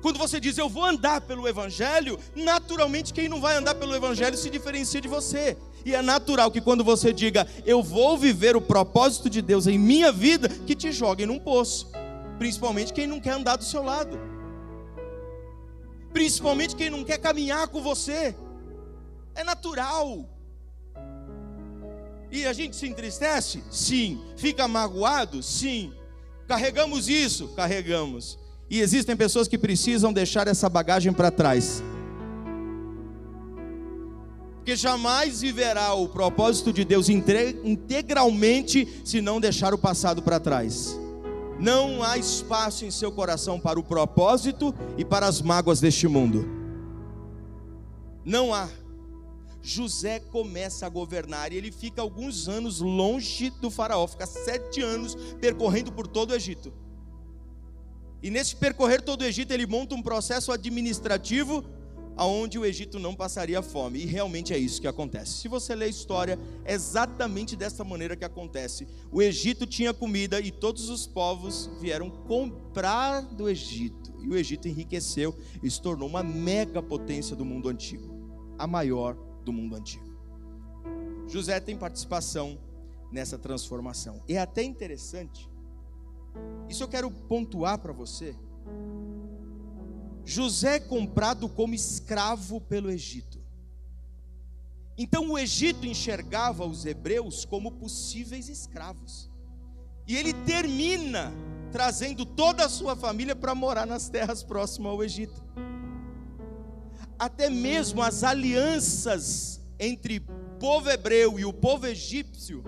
Quando 0.00 0.18
você 0.18 0.40
diz 0.40 0.56
eu 0.56 0.66
vou 0.66 0.82
andar 0.82 1.20
pelo 1.20 1.46
Evangelho, 1.46 2.18
naturalmente 2.34 3.12
quem 3.12 3.28
não 3.28 3.38
vai 3.38 3.54
andar 3.54 3.74
pelo 3.74 3.94
Evangelho 3.94 4.34
se 4.34 4.48
diferencia 4.48 4.98
de 4.98 5.08
você. 5.08 5.58
E 5.84 5.94
é 5.94 6.00
natural 6.00 6.50
que 6.50 6.62
quando 6.62 6.82
você 6.82 7.12
diga 7.12 7.46
eu 7.66 7.82
vou 7.82 8.16
viver 8.16 8.56
o 8.56 8.60
propósito 8.60 9.28
de 9.28 9.42
Deus 9.42 9.66
em 9.66 9.78
minha 9.78 10.10
vida, 10.10 10.48
que 10.48 10.74
te 10.74 10.90
joguem 10.90 11.26
num 11.26 11.38
poço. 11.38 11.90
Principalmente 12.38 12.94
quem 12.94 13.06
não 13.06 13.20
quer 13.20 13.32
andar 13.32 13.56
do 13.56 13.64
seu 13.64 13.82
lado. 13.82 14.18
Principalmente 16.14 16.74
quem 16.74 16.88
não 16.88 17.04
quer 17.04 17.18
caminhar 17.18 17.68
com 17.68 17.82
você. 17.82 18.34
É 19.36 19.44
natural. 19.44 20.28
E 22.32 22.44
a 22.44 22.52
gente 22.52 22.74
se 22.74 22.88
entristece? 22.88 23.62
Sim. 23.70 24.20
Fica 24.36 24.66
magoado? 24.66 25.42
Sim. 25.42 25.92
Carregamos 26.48 27.08
isso? 27.08 27.48
Carregamos. 27.48 28.38
E 28.68 28.80
existem 28.80 29.16
pessoas 29.16 29.46
que 29.46 29.56
precisam 29.56 30.12
deixar 30.12 30.48
essa 30.48 30.68
bagagem 30.68 31.12
para 31.12 31.30
trás. 31.30 31.82
Porque 34.56 34.74
jamais 34.74 35.40
viverá 35.42 35.94
o 35.94 36.08
propósito 36.08 36.72
de 36.72 36.84
Deus 36.84 37.08
integralmente 37.08 39.00
se 39.04 39.20
não 39.20 39.38
deixar 39.38 39.72
o 39.72 39.78
passado 39.78 40.20
para 40.20 40.40
trás. 40.40 40.98
Não 41.60 42.02
há 42.02 42.18
espaço 42.18 42.84
em 42.84 42.90
seu 42.90 43.12
coração 43.12 43.60
para 43.60 43.78
o 43.78 43.84
propósito 43.84 44.74
e 44.98 45.04
para 45.04 45.26
as 45.26 45.40
mágoas 45.40 45.78
deste 45.78 46.08
mundo. 46.08 46.44
Não 48.24 48.52
há. 48.52 48.68
José 49.66 50.20
começa 50.20 50.86
a 50.86 50.88
governar 50.88 51.52
e 51.52 51.56
ele 51.56 51.72
fica 51.72 52.00
alguns 52.00 52.46
anos 52.46 52.78
longe 52.78 53.50
do 53.50 53.68
faraó, 53.68 54.06
fica 54.06 54.24
sete 54.24 54.80
anos 54.80 55.16
percorrendo 55.40 55.90
por 55.90 56.06
todo 56.06 56.30
o 56.30 56.34
Egito. 56.36 56.72
E 58.22 58.30
nesse 58.30 58.54
percorrer 58.54 59.02
todo 59.02 59.22
o 59.22 59.24
Egito, 59.24 59.50
ele 59.50 59.66
monta 59.66 59.96
um 59.96 60.02
processo 60.02 60.52
administrativo 60.52 61.64
aonde 62.16 62.60
o 62.60 62.64
Egito 62.64 63.00
não 63.00 63.12
passaria 63.12 63.60
fome. 63.60 63.98
E 63.98 64.06
realmente 64.06 64.54
é 64.54 64.58
isso 64.58 64.80
que 64.80 64.86
acontece. 64.86 65.32
Se 65.32 65.48
você 65.48 65.74
ler 65.74 65.86
a 65.86 65.88
história, 65.88 66.38
é 66.64 66.72
exatamente 66.72 67.56
dessa 67.56 67.82
maneira 67.82 68.14
que 68.14 68.24
acontece. 68.24 68.86
O 69.10 69.20
Egito 69.20 69.66
tinha 69.66 69.92
comida 69.92 70.40
e 70.40 70.52
todos 70.52 70.88
os 70.88 71.08
povos 71.08 71.68
vieram 71.80 72.08
comprar 72.08 73.20
do 73.20 73.48
Egito. 73.48 74.14
E 74.22 74.28
o 74.28 74.36
Egito 74.36 74.68
enriqueceu 74.68 75.36
e 75.60 75.68
se 75.68 75.82
tornou 75.82 76.08
uma 76.08 76.22
mega 76.22 76.80
potência 76.80 77.34
do 77.34 77.44
mundo 77.44 77.68
antigo, 77.68 78.14
a 78.56 78.66
maior 78.66 79.25
do 79.46 79.52
mundo 79.52 79.76
antigo. 79.76 80.04
José 81.28 81.58
tem 81.60 81.76
participação 81.76 82.58
nessa 83.10 83.38
transformação. 83.38 84.20
É 84.28 84.36
até 84.36 84.62
interessante, 84.62 85.48
isso 86.68 86.82
eu 86.82 86.88
quero 86.88 87.10
pontuar 87.10 87.78
para 87.78 87.92
você. 87.92 88.36
José 90.24 90.76
é 90.76 90.80
comprado 90.80 91.48
como 91.48 91.72
escravo 91.72 92.60
pelo 92.60 92.90
Egito. 92.90 93.40
Então 94.98 95.30
o 95.30 95.38
Egito 95.38 95.86
enxergava 95.86 96.66
os 96.66 96.84
hebreus 96.84 97.44
como 97.44 97.70
possíveis 97.70 98.48
escravos. 98.48 99.30
E 100.06 100.16
ele 100.16 100.32
termina 100.44 101.32
trazendo 101.70 102.26
toda 102.26 102.64
a 102.64 102.68
sua 102.68 102.96
família 102.96 103.36
para 103.36 103.54
morar 103.54 103.86
nas 103.86 104.08
terras 104.08 104.42
próximas 104.42 104.90
ao 104.90 105.04
Egito 105.04 105.46
até 107.18 107.48
mesmo 107.48 108.02
as 108.02 108.22
alianças 108.22 109.60
entre 109.78 110.20
povo 110.58 110.90
hebreu 110.90 111.38
e 111.38 111.44
o 111.44 111.52
povo 111.52 111.86
egípcio 111.86 112.64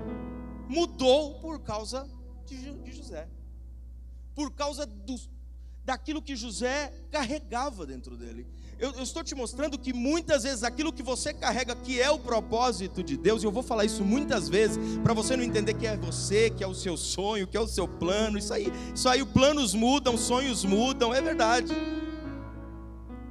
mudou 0.68 1.40
por 1.40 1.60
causa 1.60 2.08
de 2.46 2.92
José, 2.92 3.28
por 4.34 4.50
causa 4.52 4.86
do, 4.86 5.16
daquilo 5.84 6.22
que 6.22 6.36
José 6.36 6.92
carregava 7.10 7.86
dentro 7.86 8.16
dele. 8.16 8.46
Eu, 8.78 8.92
eu, 8.92 9.02
estou 9.02 9.24
te 9.24 9.34
mostrando 9.34 9.76
que 9.76 9.92
muitas 9.92 10.44
vezes 10.44 10.62
aquilo 10.62 10.92
que 10.92 11.02
você 11.02 11.34
carrega, 11.34 11.74
que 11.74 12.00
é 12.00 12.08
o 12.10 12.18
propósito 12.18 13.02
de 13.02 13.16
Deus, 13.16 13.42
e 13.42 13.46
eu 13.46 13.50
vou 13.50 13.62
falar 13.62 13.84
isso 13.84 14.04
muitas 14.04 14.48
vezes, 14.48 14.78
para 15.02 15.12
você 15.12 15.36
não 15.36 15.42
entender 15.42 15.74
que 15.74 15.86
é 15.86 15.96
você, 15.96 16.48
que 16.48 16.62
é 16.62 16.66
o 16.66 16.74
seu 16.74 16.96
sonho, 16.96 17.48
que 17.48 17.56
é 17.56 17.60
o 17.60 17.66
seu 17.66 17.88
plano, 17.88 18.38
isso 18.38 18.54
aí, 18.54 18.72
isso 18.94 19.08
aí, 19.08 19.24
planos 19.24 19.74
mudam, 19.74 20.16
sonhos 20.16 20.64
mudam, 20.64 21.12
é 21.12 21.20
verdade. 21.20 21.74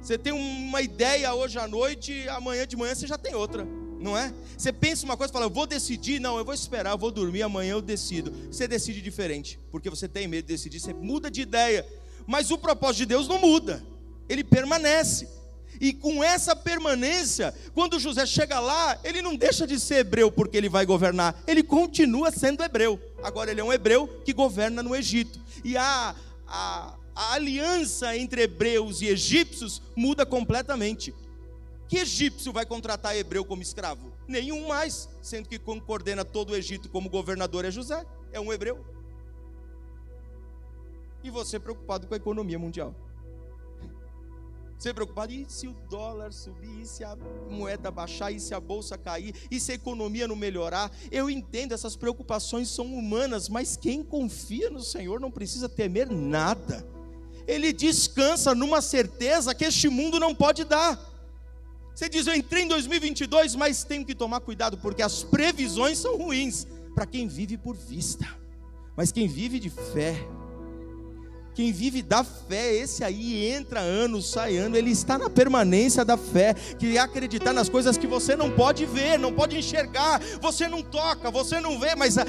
Você 0.08 0.16
tem 0.16 0.32
uma 0.32 0.80
ideia 0.80 1.34
hoje 1.34 1.58
à 1.58 1.68
noite, 1.68 2.26
amanhã 2.30 2.66
de 2.66 2.74
manhã 2.78 2.94
você 2.94 3.06
já 3.06 3.18
tem 3.18 3.34
outra, 3.34 3.68
não 4.00 4.16
é? 4.16 4.32
Você 4.56 4.72
pensa 4.72 5.04
uma 5.04 5.18
coisa 5.18 5.30
e 5.30 5.34
fala, 5.34 5.44
eu 5.44 5.50
vou 5.50 5.66
decidir, 5.66 6.18
não, 6.18 6.38
eu 6.38 6.46
vou 6.46 6.54
esperar, 6.54 6.92
eu 6.92 6.98
vou 6.98 7.10
dormir, 7.10 7.42
amanhã 7.42 7.72
eu 7.72 7.82
decido. 7.82 8.32
Você 8.50 8.66
decide 8.66 9.02
diferente, 9.02 9.60
porque 9.70 9.90
você 9.90 10.08
tem 10.08 10.26
medo 10.26 10.46
de 10.46 10.54
decidir, 10.54 10.80
você 10.80 10.94
muda 10.94 11.30
de 11.30 11.42
ideia. 11.42 11.86
Mas 12.26 12.50
o 12.50 12.56
propósito 12.56 13.00
de 13.00 13.04
Deus 13.04 13.28
não 13.28 13.38
muda, 13.38 13.84
ele 14.30 14.42
permanece. 14.42 15.28
E 15.78 15.92
com 15.92 16.24
essa 16.24 16.56
permanência, 16.56 17.54
quando 17.74 18.00
José 18.00 18.24
chega 18.24 18.58
lá, 18.60 18.98
ele 19.04 19.20
não 19.20 19.36
deixa 19.36 19.66
de 19.66 19.78
ser 19.78 19.96
hebreu 19.96 20.32
porque 20.32 20.56
ele 20.56 20.70
vai 20.70 20.86
governar, 20.86 21.38
ele 21.46 21.62
continua 21.62 22.30
sendo 22.30 22.64
hebreu. 22.64 22.98
Agora 23.22 23.50
ele 23.50 23.60
é 23.60 23.64
um 23.64 23.74
hebreu 23.74 24.08
que 24.24 24.32
governa 24.32 24.82
no 24.82 24.96
Egito. 24.96 25.38
E 25.62 25.76
a, 25.76 26.14
a, 26.46 26.94
a 27.18 27.32
aliança 27.32 28.16
entre 28.16 28.42
hebreus 28.42 29.02
e 29.02 29.08
egípcios 29.08 29.82
muda 29.96 30.24
completamente. 30.24 31.12
Que 31.88 31.98
egípcio 31.98 32.52
vai 32.52 32.64
contratar 32.64 33.16
hebreu 33.16 33.44
como 33.44 33.60
escravo? 33.60 34.12
Nenhum 34.28 34.68
mais, 34.68 35.08
sendo 35.20 35.48
que 35.48 35.58
quem 35.58 35.80
coordena 35.80 36.24
todo 36.24 36.50
o 36.50 36.56
Egito 36.56 36.88
como 36.88 37.10
governador 37.10 37.64
é 37.64 37.72
José, 37.72 38.06
é 38.30 38.38
um 38.38 38.52
hebreu. 38.52 38.86
E 41.24 41.28
você 41.28 41.58
preocupado 41.58 42.06
com 42.06 42.14
a 42.14 42.18
economia 42.18 42.56
mundial. 42.56 42.94
Você 44.78 44.94
preocupado, 44.94 45.32
e 45.32 45.44
se 45.48 45.66
o 45.66 45.74
dólar 45.90 46.32
subir, 46.32 46.82
e 46.82 46.86
se 46.86 47.02
a 47.02 47.16
moeda 47.50 47.90
baixar, 47.90 48.30
e 48.30 48.38
se 48.38 48.54
a 48.54 48.60
bolsa 48.60 48.96
cair, 48.96 49.34
e 49.50 49.58
se 49.58 49.72
a 49.72 49.74
economia 49.74 50.28
não 50.28 50.36
melhorar? 50.36 50.92
Eu 51.10 51.28
entendo, 51.28 51.74
essas 51.74 51.96
preocupações 51.96 52.68
são 52.68 52.86
humanas, 52.86 53.48
mas 53.48 53.76
quem 53.76 54.04
confia 54.04 54.70
no 54.70 54.84
Senhor 54.84 55.18
não 55.18 55.32
precisa 55.32 55.68
temer 55.68 56.08
nada 56.08 56.86
ele 57.48 57.72
descansa 57.72 58.54
numa 58.54 58.82
certeza 58.82 59.54
que 59.54 59.64
este 59.64 59.88
mundo 59.88 60.20
não 60.20 60.34
pode 60.34 60.64
dar. 60.64 61.00
Você 61.94 62.08
diz, 62.08 62.26
eu 62.26 62.34
entrei 62.34 62.64
em 62.64 62.68
2022, 62.68 63.56
mas 63.56 63.82
tenho 63.82 64.04
que 64.04 64.14
tomar 64.14 64.40
cuidado, 64.40 64.76
porque 64.76 65.02
as 65.02 65.24
previsões 65.24 65.98
são 65.98 66.16
ruins 66.18 66.66
para 66.94 67.06
quem 67.06 67.26
vive 67.26 67.56
por 67.56 67.74
vista, 67.74 68.26
mas 68.94 69.10
quem 69.10 69.26
vive 69.26 69.58
de 69.58 69.70
fé, 69.70 70.14
quem 71.54 71.72
vive 71.72 72.02
da 72.02 72.22
fé, 72.22 72.76
esse 72.76 73.02
aí 73.02 73.46
entra 73.46 73.80
ano, 73.80 74.22
sai 74.22 74.58
ano, 74.58 74.76
ele 74.76 74.90
está 74.90 75.18
na 75.18 75.28
permanência 75.30 76.04
da 76.04 76.16
fé, 76.16 76.54
que 76.54 76.96
é 76.96 77.00
acreditar 77.00 77.52
nas 77.52 77.68
coisas 77.68 77.96
que 77.96 78.06
você 78.06 78.36
não 78.36 78.50
pode 78.50 78.84
ver, 78.86 79.18
não 79.18 79.32
pode 79.32 79.56
enxergar, 79.56 80.20
você 80.40 80.68
não 80.68 80.82
toca, 80.82 81.30
você 81.30 81.60
não 81.60 81.80
vê, 81.80 81.96
mas 81.96 82.16
a, 82.18 82.24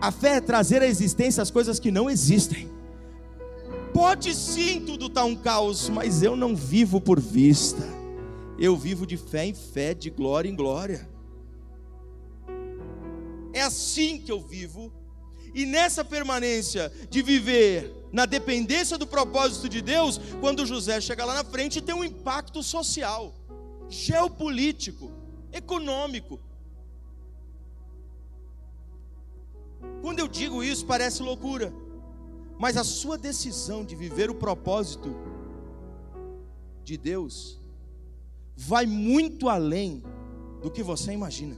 a 0.00 0.10
fé 0.10 0.36
é 0.36 0.40
trazer 0.40 0.82
à 0.82 0.86
existência 0.86 1.42
as 1.42 1.50
coisas 1.50 1.78
que 1.78 1.90
não 1.90 2.10
existem. 2.10 2.79
Pode 3.92 4.34
sim 4.34 4.84
tudo 4.84 5.06
estar 5.06 5.22
tá 5.22 5.26
um 5.26 5.36
caos, 5.36 5.88
mas 5.88 6.22
eu 6.22 6.36
não 6.36 6.54
vivo 6.54 7.00
por 7.00 7.20
vista. 7.20 7.82
Eu 8.58 8.76
vivo 8.76 9.06
de 9.06 9.16
fé 9.16 9.46
em 9.46 9.54
fé, 9.54 9.94
de 9.94 10.10
glória 10.10 10.48
em 10.48 10.54
glória. 10.54 11.08
É 13.52 13.62
assim 13.62 14.20
que 14.20 14.30
eu 14.30 14.40
vivo. 14.40 14.92
E 15.54 15.66
nessa 15.66 16.04
permanência 16.04 16.92
de 17.08 17.22
viver 17.22 17.92
na 18.12 18.26
dependência 18.26 18.96
do 18.98 19.06
propósito 19.06 19.68
de 19.68 19.80
Deus, 19.80 20.20
quando 20.40 20.66
José 20.66 21.00
chega 21.00 21.24
lá 21.24 21.34
na 21.34 21.44
frente, 21.44 21.80
tem 21.80 21.94
um 21.94 22.04
impacto 22.04 22.62
social, 22.62 23.34
geopolítico, 23.88 25.10
econômico. 25.52 26.40
Quando 30.02 30.18
eu 30.18 30.28
digo 30.28 30.62
isso, 30.62 30.86
parece 30.86 31.22
loucura. 31.22 31.72
Mas 32.60 32.76
a 32.76 32.84
sua 32.84 33.16
decisão 33.16 33.82
de 33.82 33.96
viver 33.96 34.28
o 34.28 34.34
propósito 34.34 35.16
de 36.84 36.98
Deus 36.98 37.58
vai 38.54 38.84
muito 38.84 39.48
além 39.48 40.04
do 40.60 40.70
que 40.70 40.82
você 40.82 41.10
imagina. 41.10 41.56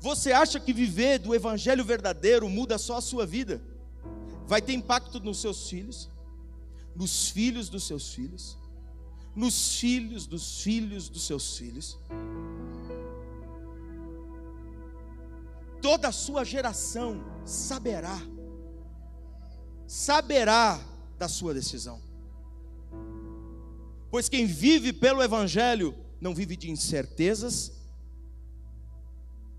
Você 0.00 0.32
acha 0.32 0.58
que 0.58 0.72
viver 0.72 1.18
do 1.18 1.34
evangelho 1.34 1.84
verdadeiro 1.84 2.48
muda 2.48 2.78
só 2.78 2.96
a 2.96 3.02
sua 3.02 3.26
vida? 3.26 3.62
Vai 4.46 4.62
ter 4.62 4.72
impacto 4.72 5.20
nos 5.20 5.42
seus 5.42 5.68
filhos, 5.68 6.08
nos 6.94 7.28
filhos 7.28 7.68
dos 7.68 7.86
seus 7.86 8.14
filhos, 8.14 8.56
nos 9.34 9.76
filhos 9.78 10.26
dos 10.26 10.62
filhos 10.62 11.10
dos 11.10 11.26
seus 11.26 11.54
filhos. 11.58 11.98
Toda 15.82 16.08
a 16.08 16.12
sua 16.12 16.44
geração 16.44 17.22
saberá 17.44 18.18
saberá 19.86 20.80
da 21.18 21.28
sua 21.28 21.54
decisão. 21.54 22.00
Pois 24.10 24.28
quem 24.28 24.46
vive 24.46 24.92
pelo 24.92 25.22
Evangelho 25.22 25.94
não 26.20 26.34
vive 26.34 26.56
de 26.56 26.70
incertezas, 26.70 27.72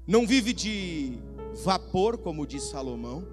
não 0.05 0.25
vive 0.25 0.53
de 0.53 1.19
vapor, 1.63 2.17
como 2.17 2.47
diz 2.47 2.63
Salomão, 2.63 3.27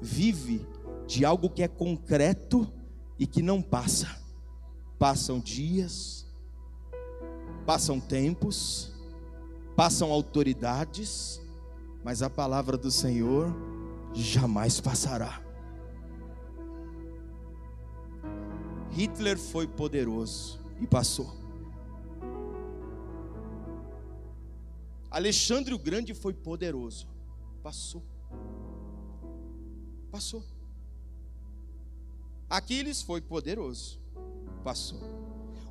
vive 0.00 0.66
de 1.06 1.24
algo 1.24 1.50
que 1.50 1.62
é 1.62 1.68
concreto 1.68 2.70
e 3.18 3.26
que 3.26 3.42
não 3.42 3.60
passa. 3.60 4.18
Passam 4.98 5.38
dias, 5.38 6.26
passam 7.66 8.00
tempos, 8.00 8.92
passam 9.76 10.10
autoridades, 10.10 11.40
mas 12.02 12.22
a 12.22 12.30
palavra 12.30 12.76
do 12.76 12.90
Senhor 12.90 13.54
jamais 14.12 14.80
passará. 14.80 15.49
Hitler 19.00 19.38
foi 19.38 19.66
poderoso 19.66 20.60
e 20.78 20.86
passou. 20.86 21.34
Alexandre 25.10 25.72
o 25.72 25.78
Grande 25.78 26.12
foi 26.12 26.34
poderoso, 26.34 27.08
passou. 27.62 28.02
Passou. 30.10 30.44
Aquiles 32.50 33.00
foi 33.00 33.22
poderoso, 33.22 33.98
passou. 34.62 35.00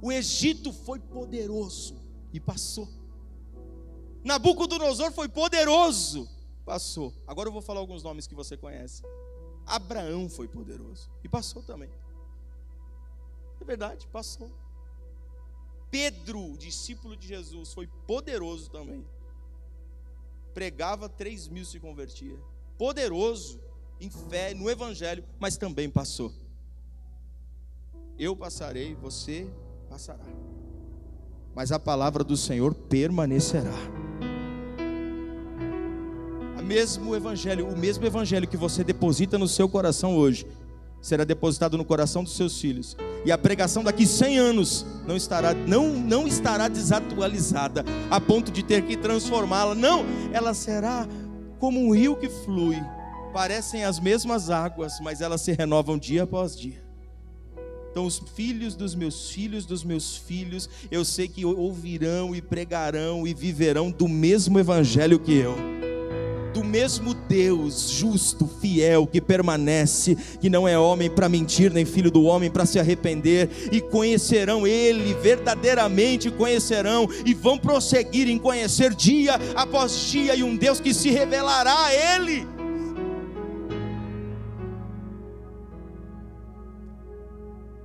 O 0.01 0.11
Egito 0.11 0.73
foi 0.73 0.99
poderoso 0.99 2.01
e 2.33 2.39
passou. 2.39 2.89
Nabucodonosor 4.23 5.11
foi 5.11 5.29
poderoso, 5.29 6.27
passou. 6.65 7.13
Agora 7.27 7.47
eu 7.47 7.53
vou 7.53 7.61
falar 7.61 7.79
alguns 7.79 8.01
nomes 8.01 8.25
que 8.25 8.33
você 8.33 8.57
conhece. 8.57 9.03
Abraão 9.67 10.27
foi 10.27 10.47
poderoso 10.47 11.11
e 11.23 11.29
passou 11.29 11.61
também. 11.61 11.91
É 13.61 13.65
verdade, 13.65 14.07
passou. 14.07 14.51
Pedro, 15.91 16.55
discípulo 16.57 17.15
de 17.15 17.27
Jesus, 17.27 17.73
foi 17.73 17.87
poderoso 18.07 18.69
também. 18.69 19.05
Pregava, 20.53 21.09
três 21.09 21.47
mil 21.47 21.65
se 21.65 21.79
convertia. 21.79 22.37
Poderoso 22.77 23.59
em 23.99 24.09
fé, 24.09 24.53
no 24.53 24.69
Evangelho, 24.69 25.23
mas 25.39 25.57
também 25.57 25.89
passou. 25.89 26.31
Eu 28.17 28.35
passarei, 28.35 28.95
você 28.95 29.49
passará. 29.89 30.25
Mas 31.55 31.71
a 31.71 31.79
palavra 31.79 32.23
do 32.23 32.37
Senhor 32.37 32.73
permanecerá. 32.73 33.73
O 36.57 36.63
mesmo 36.69 37.15
evangelho, 37.15 37.67
o 37.67 37.75
mesmo 37.75 38.05
evangelho 38.05 38.47
que 38.47 38.55
você 38.55 38.83
deposita 38.83 39.39
no 39.39 39.47
seu 39.47 39.67
coração 39.67 40.15
hoje, 40.15 40.45
será 41.01 41.23
depositado 41.23 41.77
no 41.77 41.83
coração 41.83 42.23
dos 42.23 42.35
seus 42.35 42.59
filhos. 42.61 42.95
E 43.25 43.31
a 43.31 43.37
pregação 43.37 43.83
daqui 43.83 44.05
100 44.05 44.37
anos 44.37 44.85
não 45.05 45.15
estará 45.15 45.53
não 45.53 45.89
não 45.89 46.27
estará 46.27 46.67
desatualizada 46.67 47.83
a 48.09 48.19
ponto 48.19 48.51
de 48.51 48.63
ter 48.63 48.83
que 48.83 48.95
transformá-la. 48.95 49.75
Não, 49.75 50.05
ela 50.31 50.53
será 50.53 51.07
como 51.59 51.79
um 51.79 51.93
rio 51.93 52.15
que 52.15 52.29
flui. 52.29 52.77
Parecem 53.33 53.83
as 53.83 53.99
mesmas 53.99 54.49
águas, 54.49 54.93
mas 55.01 55.21
elas 55.21 55.41
se 55.41 55.51
renovam 55.51 55.97
dia 55.97 56.23
após 56.23 56.57
dia. 56.57 56.83
Então, 57.91 58.05
os 58.05 58.19
filhos 58.35 58.75
dos 58.75 58.95
meus 58.95 59.29
filhos, 59.29 59.65
dos 59.65 59.83
meus 59.83 60.15
filhos, 60.15 60.69
eu 60.91 61.03
sei 61.03 61.27
que 61.27 61.43
ouvirão 61.43 62.35
e 62.35 62.41
pregarão 62.41 63.27
e 63.27 63.33
viverão 63.33 63.91
do 63.91 64.07
mesmo 64.07 64.59
evangelho 64.59 65.19
que 65.19 65.33
eu 65.33 65.79
mesmo 66.69 67.13
Deus 67.13 67.89
justo, 67.89 68.47
fiel, 68.61 69.07
que 69.07 69.19
permanece, 69.19 70.15
que 70.39 70.49
não 70.49 70.67
é 70.67 70.77
homem 70.77 71.09
para 71.09 71.27
mentir, 71.27 71.73
nem 71.73 71.85
filho 71.85 72.11
do 72.11 72.23
homem 72.23 72.49
para 72.49 72.65
se 72.65 72.79
arrepender, 72.79 73.49
e 73.71 73.81
conhecerão 73.81 74.67
Ele, 74.67 75.13
verdadeiramente 75.15 76.29
conhecerão, 76.29 77.09
e 77.25 77.33
vão 77.33 77.57
prosseguir 77.57 78.29
em 78.29 78.37
conhecer 78.37 78.93
dia 78.93 79.35
após 79.55 80.09
dia, 80.11 80.35
e 80.35 80.43
um 80.43 80.55
Deus 80.55 80.79
que 80.79 80.93
se 80.93 81.09
revelará 81.09 81.85
a 81.85 81.93
Ele. 81.93 82.47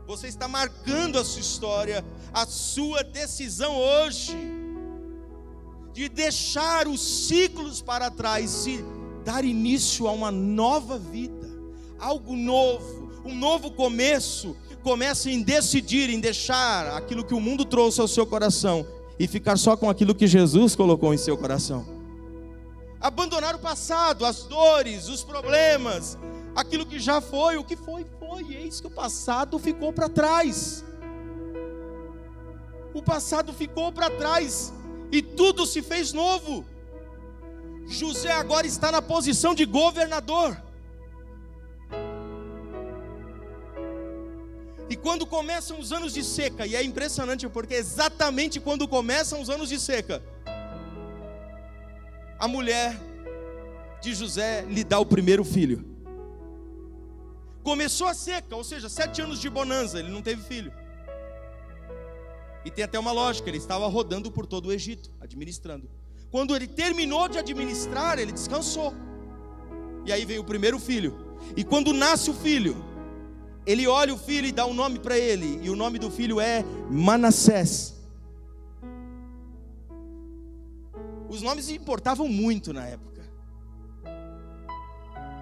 Você 0.06 0.28
está 0.28 0.46
marcando 0.46 1.18
a 1.18 1.24
sua 1.24 1.40
história, 1.40 2.04
a 2.32 2.46
sua 2.46 3.02
decisão 3.02 3.74
hoje 3.76 4.63
de 5.94 6.08
deixar 6.08 6.88
os 6.88 7.00
ciclos 7.00 7.80
para 7.80 8.10
trás 8.10 8.66
e 8.66 8.84
dar 9.24 9.44
início 9.44 10.08
a 10.08 10.10
uma 10.10 10.30
nova 10.30 10.98
vida, 10.98 11.48
algo 12.00 12.34
novo, 12.34 13.12
um 13.24 13.32
novo 13.32 13.70
começo. 13.70 14.56
Comece 14.82 15.30
em 15.30 15.40
decidir, 15.40 16.10
em 16.10 16.20
deixar 16.20 16.88
aquilo 16.96 17.24
que 17.24 17.32
o 17.32 17.40
mundo 17.40 17.64
trouxe 17.64 18.00
ao 18.00 18.08
seu 18.08 18.26
coração 18.26 18.84
e 19.18 19.28
ficar 19.28 19.56
só 19.56 19.76
com 19.76 19.88
aquilo 19.88 20.14
que 20.14 20.26
Jesus 20.26 20.74
colocou 20.74 21.14
em 21.14 21.16
seu 21.16 21.38
coração. 21.38 21.86
Abandonar 23.00 23.54
o 23.54 23.60
passado, 23.60 24.26
as 24.26 24.42
dores, 24.42 25.08
os 25.08 25.22
problemas, 25.22 26.18
aquilo 26.56 26.84
que 26.84 26.98
já 26.98 27.20
foi, 27.20 27.56
o 27.56 27.64
que 27.64 27.76
foi, 27.76 28.04
foi, 28.18 28.52
eis 28.52 28.80
que 28.80 28.88
o 28.88 28.90
passado 28.90 29.58
ficou 29.60 29.92
para 29.92 30.08
trás. 30.08 30.84
O 32.92 33.00
passado 33.00 33.52
ficou 33.52 33.92
para 33.92 34.10
trás 34.10 34.72
e 35.14 35.22
tudo 35.22 35.64
se 35.64 35.80
fez 35.80 36.12
novo. 36.12 36.66
José 37.86 38.32
agora 38.32 38.66
está 38.66 38.90
na 38.90 39.00
posição 39.00 39.54
de 39.54 39.64
governador. 39.64 40.60
E 44.90 44.96
quando 44.96 45.24
começam 45.24 45.78
os 45.78 45.92
anos 45.92 46.12
de 46.12 46.24
seca, 46.24 46.66
e 46.66 46.74
é 46.74 46.82
impressionante 46.82 47.48
porque 47.48 47.74
exatamente 47.74 48.58
quando 48.58 48.88
começam 48.88 49.40
os 49.40 49.48
anos 49.48 49.68
de 49.68 49.78
seca, 49.78 50.20
a 52.38 52.48
mulher 52.48 53.00
de 54.02 54.14
José 54.14 54.62
lhe 54.62 54.82
dá 54.82 54.98
o 54.98 55.06
primeiro 55.06 55.44
filho. 55.44 55.84
Começou 57.62 58.08
a 58.08 58.14
seca, 58.14 58.56
ou 58.56 58.64
seja, 58.64 58.88
sete 58.88 59.22
anos 59.22 59.40
de 59.40 59.48
bonança, 59.48 60.00
ele 60.00 60.10
não 60.10 60.20
teve 60.20 60.42
filho. 60.42 60.72
E 62.64 62.70
tem 62.70 62.84
até 62.84 62.98
uma 62.98 63.12
lógica, 63.12 63.48
ele 63.48 63.58
estava 63.58 63.86
rodando 63.86 64.30
por 64.30 64.46
todo 64.46 64.66
o 64.66 64.72
Egito, 64.72 65.10
administrando. 65.20 65.88
Quando 66.30 66.56
ele 66.56 66.66
terminou 66.66 67.28
de 67.28 67.38
administrar, 67.38 68.18
ele 68.18 68.32
descansou. 68.32 68.92
E 70.04 70.12
aí 70.12 70.24
veio 70.24 70.40
o 70.40 70.44
primeiro 70.44 70.78
filho. 70.78 71.36
E 71.56 71.62
quando 71.62 71.92
nasce 71.92 72.30
o 72.30 72.34
filho, 72.34 72.76
ele 73.66 73.86
olha 73.86 74.12
o 74.12 74.18
filho 74.18 74.46
e 74.46 74.52
dá 74.52 74.66
um 74.66 74.74
nome 74.74 74.98
para 74.98 75.18
ele. 75.18 75.60
E 75.62 75.70
o 75.70 75.76
nome 75.76 75.98
do 75.98 76.10
filho 76.10 76.40
é 76.40 76.64
Manassés. 76.90 77.94
Os 81.28 81.42
nomes 81.42 81.68
importavam 81.68 82.28
muito 82.28 82.72
na 82.72 82.86
época. 82.86 83.22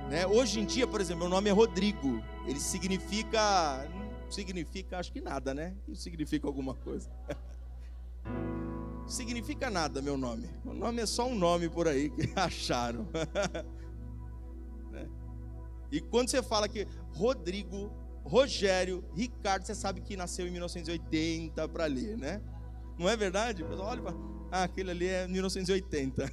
Né? 0.09 0.27
Hoje 0.27 0.61
em 0.61 0.65
dia, 0.65 0.87
por 0.87 1.01
exemplo, 1.01 1.21
meu 1.21 1.29
nome 1.29 1.49
é 1.51 1.53
Rodrigo. 1.53 2.23
Ele 2.47 2.61
significa 2.61 3.89
significa 4.35 4.99
acho 4.99 5.13
que 5.13 5.21
nada, 5.21 5.53
né? 5.55 5.75
Isso 5.89 6.03
significa 6.03 6.47
alguma 6.47 6.75
coisa. 6.75 7.11
significa 9.07 9.71
nada 9.71 10.01
meu 10.01 10.17
nome. 10.17 10.49
O 10.65 10.73
nome 10.73 11.03
é 11.03 11.07
só 11.07 11.27
um 11.27 11.35
nome 11.35 11.69
por 11.69 11.87
aí 11.89 12.11
que 12.11 12.33
acharam. 12.37 13.09
Né? 14.91 15.09
E 15.91 16.03
quando 16.03 16.29
você 16.29 16.43
fala 16.43 16.69
que 16.69 16.87
Rodrigo, 17.13 17.91
Rogério, 18.25 19.03
Ricardo, 19.15 19.65
você 19.65 19.75
sabe 19.75 20.03
que 20.03 20.19
nasceu 20.19 20.47
em 20.47 20.51
1980 20.51 21.67
para 21.69 21.85
ali, 21.85 22.15
né? 22.15 22.43
Não 22.99 23.09
é 23.09 23.17
verdade? 23.17 23.65
pessoal 23.65 23.89
olha. 23.89 24.03
Ah, 24.51 24.65
aquele 24.65 24.91
ali 24.91 25.07
é 25.07 25.27
1980. 25.27 26.31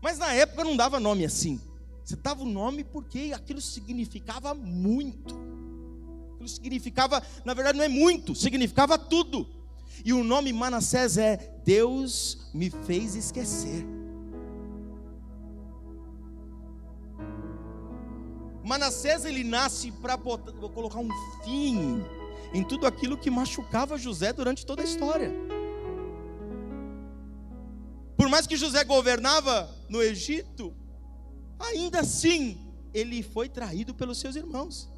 Mas 0.00 0.16
na 0.16 0.32
época 0.32 0.64
não 0.64 0.74
dava 0.74 0.98
nome 0.98 1.24
assim. 1.26 1.60
Você 2.08 2.16
dava 2.16 2.42
o 2.42 2.46
nome 2.46 2.84
porque 2.84 3.32
aquilo 3.34 3.60
significava 3.60 4.54
muito. 4.54 5.34
Aquilo 6.32 6.48
significava, 6.48 7.22
na 7.44 7.52
verdade, 7.52 7.76
não 7.76 7.84
é 7.84 7.88
muito, 7.88 8.34
significava 8.34 8.96
tudo. 8.96 9.46
E 10.02 10.14
o 10.14 10.24
nome 10.24 10.50
Manassés 10.50 11.18
é 11.18 11.60
Deus 11.66 12.50
me 12.54 12.70
fez 12.70 13.14
esquecer. 13.14 13.84
Manassés 18.64 19.26
ele 19.26 19.44
nasce 19.44 19.92
para 19.92 20.16
colocar 20.16 21.00
um 21.00 21.10
fim 21.44 22.02
em 22.54 22.64
tudo 22.64 22.86
aquilo 22.86 23.18
que 23.18 23.28
machucava 23.28 23.98
José 23.98 24.32
durante 24.32 24.64
toda 24.64 24.80
a 24.80 24.84
história. 24.86 25.30
Por 28.16 28.30
mais 28.30 28.46
que 28.46 28.56
José 28.56 28.82
governava 28.82 29.68
no 29.90 30.00
Egito, 30.02 30.74
ainda 31.58 32.00
assim 32.00 32.58
ele 32.92 33.22
foi 33.22 33.48
traído 33.48 33.94
pelos 33.94 34.18
seus 34.18 34.36
irmãos. 34.36 34.88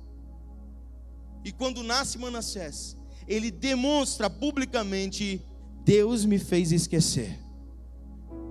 E 1.45 1.53
quando 1.53 1.83
nasce 1.83 2.19
Manassés, 2.19 2.97
ele 3.27 3.51
demonstra 3.51 4.29
publicamente: 4.29 5.43
Deus 5.85 6.25
me 6.25 6.39
fez 6.39 6.73
esquecer, 6.73 7.39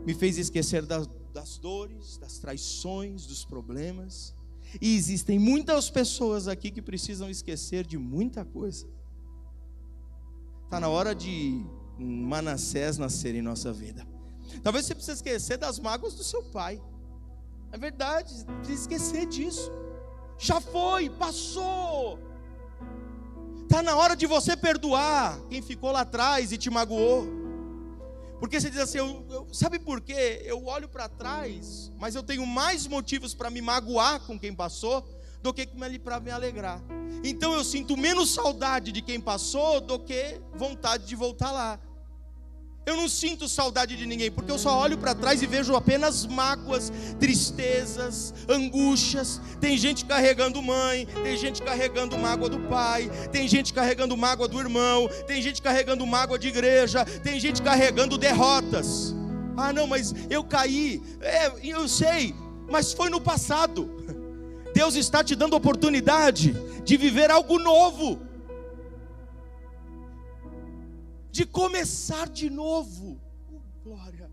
me 0.05 0.13
fez 0.13 0.37
esquecer 0.37 0.85
das, 0.85 1.07
das 1.33 1.57
dores, 1.57 2.17
das 2.17 2.39
traições, 2.39 3.25
dos 3.25 3.45
problemas. 3.45 4.33
E 4.79 4.95
existem 4.95 5.39
muitas 5.39 5.89
pessoas 5.89 6.47
aqui 6.47 6.69
que 6.69 6.81
precisam 6.81 7.29
esquecer 7.29 7.85
de 7.85 7.97
muita 7.97 8.45
coisa. 8.45 8.87
Está 10.65 10.79
na 10.79 10.87
hora 10.87 11.15
de 11.15 11.65
Manassés 11.97 12.97
nascer 12.99 13.33
em 13.33 13.41
nossa 13.41 13.73
vida. 13.73 14.07
Talvez 14.61 14.85
você 14.85 14.93
precise 14.93 15.17
esquecer 15.17 15.57
das 15.57 15.79
mágoas 15.79 16.13
do 16.13 16.23
seu 16.23 16.43
pai. 16.43 16.79
É 17.71 17.77
verdade, 17.77 18.45
precisa 18.45 18.81
esquecer 18.81 19.25
disso. 19.25 19.71
Já 20.37 20.59
foi, 20.59 21.09
passou. 21.09 22.19
Está 23.63 23.83
na 23.83 23.95
hora 23.95 24.15
de 24.15 24.25
você 24.25 24.57
perdoar 24.57 25.39
quem 25.49 25.61
ficou 25.61 25.91
lá 25.91 26.01
atrás 26.01 26.51
e 26.51 26.57
te 26.57 26.69
magoou. 26.69 27.27
Porque 28.39 28.59
você 28.59 28.69
diz 28.69 28.79
assim, 28.79 28.97
eu, 28.97 29.25
eu, 29.29 29.47
sabe 29.53 29.77
por 29.77 29.99
quê? 30.01 30.41
Eu 30.45 30.65
olho 30.65 30.87
para 30.87 31.09
trás, 31.09 31.91
mas 31.99 32.15
eu 32.15 32.23
tenho 32.23 32.45
mais 32.45 32.87
motivos 32.87 33.33
para 33.33 33.49
me 33.49 33.61
magoar 33.61 34.21
com 34.21 34.39
quem 34.39 34.55
passou 34.55 35.05
do 35.41 35.53
que 35.53 35.67
para 35.99 36.19
me 36.19 36.31
alegrar. 36.31 36.81
Então 37.23 37.53
eu 37.53 37.63
sinto 37.63 37.97
menos 37.97 38.33
saudade 38.33 38.91
de 38.91 39.01
quem 39.01 39.19
passou 39.19 39.81
do 39.81 39.99
que 39.99 40.41
vontade 40.55 41.05
de 41.05 41.15
voltar 41.15 41.51
lá. 41.51 41.79
Eu 42.89 42.97
não 42.97 43.07
sinto 43.07 43.47
saudade 43.47 43.95
de 43.95 44.03
ninguém, 44.03 44.31
porque 44.31 44.51
eu 44.51 44.57
só 44.57 44.75
olho 44.79 44.97
para 44.97 45.13
trás 45.13 45.43
e 45.43 45.45
vejo 45.45 45.75
apenas 45.75 46.25
mágoas, 46.25 46.91
tristezas, 47.19 48.33
angústias. 48.49 49.39
Tem 49.61 49.77
gente 49.77 50.05
carregando 50.05 50.59
mãe, 50.59 51.07
tem 51.21 51.37
gente 51.37 51.61
carregando 51.61 52.17
mágoa 52.17 52.49
do 52.49 52.59
pai, 52.61 53.07
tem 53.31 53.47
gente 53.47 53.75
carregando 53.75 54.17
mágoa 54.17 54.47
do 54.47 54.59
irmão, 54.59 55.07
tem 55.27 55.39
gente 55.39 55.61
carregando 55.61 56.03
mágoa 56.07 56.39
de 56.39 56.47
igreja, 56.47 57.05
tem 57.05 57.39
gente 57.39 57.61
carregando 57.61 58.17
derrotas. 58.17 59.13
Ah, 59.55 59.71
não, 59.71 59.85
mas 59.85 60.15
eu 60.27 60.43
caí. 60.43 60.99
É, 61.21 61.51
eu 61.63 61.87
sei, 61.87 62.33
mas 62.67 62.91
foi 62.91 63.11
no 63.11 63.21
passado. 63.21 63.87
Deus 64.73 64.95
está 64.95 65.23
te 65.23 65.35
dando 65.35 65.55
oportunidade 65.55 66.55
de 66.83 66.97
viver 66.97 67.29
algo 67.29 67.59
novo. 67.59 68.28
De 71.39 71.45
começar 71.45 72.27
de 72.27 72.49
novo. 72.49 73.17
Oh, 73.49 73.61
glória. 73.81 74.29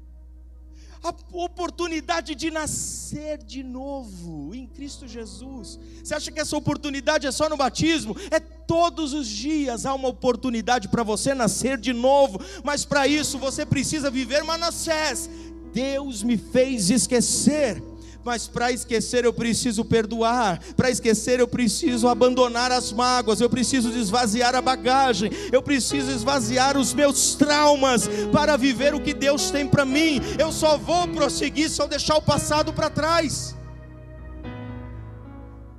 A 1.05 1.15
oportunidade 1.35 2.35
de 2.35 2.51
nascer 2.51 3.39
de 3.45 3.63
novo 3.63 4.53
em 4.53 4.67
Cristo 4.67 5.07
Jesus. 5.07 5.79
Você 6.03 6.13
acha 6.17 6.33
que 6.33 6.41
essa 6.41 6.57
oportunidade 6.57 7.25
é 7.25 7.31
só 7.31 7.49
no 7.49 7.57
batismo? 7.57 8.17
É 8.29 8.41
todos 8.41 9.13
os 9.13 9.29
dias 9.29 9.87
há 9.87 9.95
uma 9.95 10.09
oportunidade 10.09 10.89
para 10.89 11.05
você 11.05 11.33
nascer 11.33 11.79
de 11.79 11.93
novo, 11.93 12.41
mas 12.65 12.85
para 12.85 13.07
isso 13.07 13.39
você 13.39 13.65
precisa 13.65 14.11
viver 14.11 14.43
Manassés. 14.43 15.31
Deus 15.73 16.25
me 16.25 16.37
fez 16.37 16.91
esquecer 16.91 17.81
mas 18.27 18.49
para 18.49 18.73
esquecer 18.73 19.25
eu 19.25 19.33
preciso 19.33 19.85
perdoar, 19.85 20.59
para 20.77 20.91
esquecer 20.91 21.39
eu 21.39 21.47
preciso 21.47 22.09
abandonar 22.09 22.73
as 22.73 22.93
mágoas, 22.93 23.41
eu 23.41 23.49
preciso 23.49 23.89
esvaziar 23.91 24.53
a 24.57 24.61
bagagem, 24.61 25.31
eu 25.53 25.63
preciso 25.63 26.11
esvaziar 26.11 26.77
os 26.77 26.93
meus 26.93 27.37
traumas 27.37 28.09
para 28.33 28.57
viver 28.57 28.97
o 28.97 29.01
que 29.01 29.15
Deus 29.15 29.53
tem 29.53 29.65
para 29.69 29.85
mim. 29.85 30.21
Eu 30.41 30.51
só 30.51 30.77
vou 30.77 31.07
prosseguir 31.07 31.71
se 31.71 31.81
eu 31.81 31.87
deixar 31.87 32.17
o 32.17 32.23
passado 32.23 32.73
para 32.73 32.91
trás. 32.91 33.55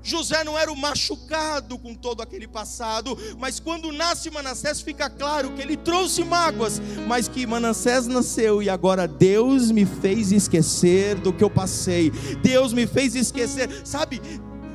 José 0.07 0.41
não 0.45 0.57
era 0.57 0.71
o 0.71 0.75
machucado 0.75 1.77
com 1.77 1.93
todo 1.93 2.21
aquele 2.21 2.47
passado, 2.47 3.17
mas 3.37 3.59
quando 3.59 3.91
nasce 3.91 4.31
Manassés 4.31 4.79
fica 4.79 5.09
claro 5.09 5.51
que 5.51 5.61
ele 5.61 5.75
trouxe 5.75 6.23
mágoas, 6.23 6.81
mas 7.05 7.27
que 7.27 7.45
Manassés 7.45 8.07
nasceu 8.07 8.63
e 8.63 8.69
agora 8.69 9.05
Deus 9.05 9.69
me 9.69 9.85
fez 9.85 10.31
esquecer 10.31 11.15
do 11.15 11.33
que 11.33 11.43
eu 11.43 11.49
passei. 11.49 12.09
Deus 12.41 12.71
me 12.71 12.87
fez 12.87 13.15
esquecer. 13.15 13.69
Sabe? 13.83 14.21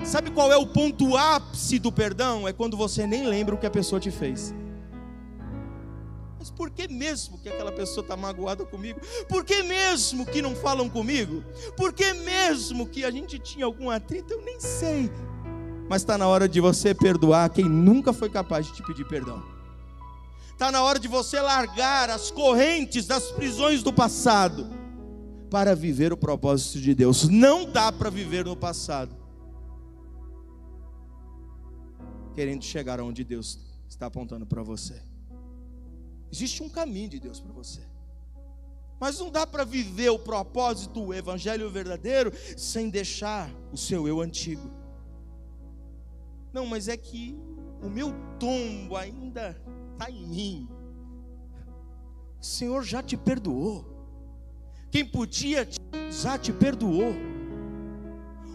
Sabe 0.04 0.30
qual 0.32 0.52
é 0.52 0.56
o 0.56 0.66
ponto 0.66 1.16
ápice 1.16 1.78
do 1.78 1.90
perdão? 1.90 2.46
É 2.46 2.52
quando 2.52 2.76
você 2.76 3.06
nem 3.06 3.26
lembra 3.26 3.54
o 3.54 3.58
que 3.58 3.66
a 3.66 3.70
pessoa 3.70 3.98
te 3.98 4.10
fez. 4.10 4.52
Mas 6.42 6.50
por 6.50 6.70
que 6.70 6.88
mesmo 6.88 7.38
que 7.38 7.48
aquela 7.48 7.70
pessoa 7.70 8.02
está 8.02 8.16
magoada 8.16 8.64
comigo? 8.64 8.98
Por 9.28 9.44
que 9.44 9.62
mesmo 9.62 10.26
que 10.26 10.42
não 10.42 10.56
falam 10.56 10.88
comigo? 10.88 11.44
Por 11.76 11.92
que 11.92 12.12
mesmo 12.14 12.84
que 12.84 13.04
a 13.04 13.12
gente 13.12 13.38
tinha 13.38 13.64
algum 13.64 13.88
atrito? 13.88 14.32
Eu 14.32 14.42
nem 14.42 14.58
sei. 14.58 15.08
Mas 15.88 16.02
está 16.02 16.18
na 16.18 16.26
hora 16.26 16.48
de 16.48 16.60
você 16.60 16.92
perdoar 16.92 17.48
quem 17.50 17.64
nunca 17.64 18.12
foi 18.12 18.28
capaz 18.28 18.66
de 18.66 18.72
te 18.72 18.82
pedir 18.82 19.06
perdão. 19.06 19.40
Está 20.50 20.72
na 20.72 20.82
hora 20.82 20.98
de 20.98 21.06
você 21.06 21.40
largar 21.40 22.10
as 22.10 22.32
correntes 22.32 23.06
das 23.06 23.30
prisões 23.30 23.80
do 23.80 23.92
passado 23.92 24.68
para 25.48 25.76
viver 25.76 26.12
o 26.12 26.16
propósito 26.16 26.80
de 26.80 26.92
Deus. 26.92 27.28
Não 27.28 27.70
dá 27.70 27.92
para 27.92 28.10
viver 28.10 28.46
no 28.46 28.56
passado 28.56 29.14
querendo 32.34 32.64
chegar 32.64 32.98
aonde 32.98 33.22
Deus 33.22 33.60
está 33.88 34.06
apontando 34.06 34.44
para 34.44 34.64
você. 34.64 35.11
Existe 36.32 36.62
um 36.62 36.68
caminho 36.68 37.10
de 37.10 37.20
Deus 37.20 37.38
para 37.38 37.52
você. 37.52 37.82
Mas 38.98 39.18
não 39.18 39.30
dá 39.30 39.46
para 39.46 39.64
viver 39.64 40.08
o 40.10 40.18
propósito, 40.18 41.02
o 41.02 41.12
evangelho 41.12 41.68
verdadeiro, 41.68 42.32
sem 42.56 42.88
deixar 42.88 43.50
o 43.70 43.76
seu 43.76 44.08
eu 44.08 44.20
antigo. 44.20 44.70
Não, 46.52 46.64
mas 46.64 46.88
é 46.88 46.96
que 46.96 47.36
o 47.82 47.90
meu 47.90 48.14
tombo 48.38 48.96
ainda 48.96 49.60
está 49.92 50.10
em 50.10 50.26
mim. 50.26 50.68
O 52.40 52.44
Senhor 52.44 52.82
já 52.82 53.02
te 53.02 53.16
perdoou. 53.16 53.84
Quem 54.90 55.04
podia 55.04 55.68
já 56.10 56.38
te 56.38 56.52
perdoou 56.52 57.31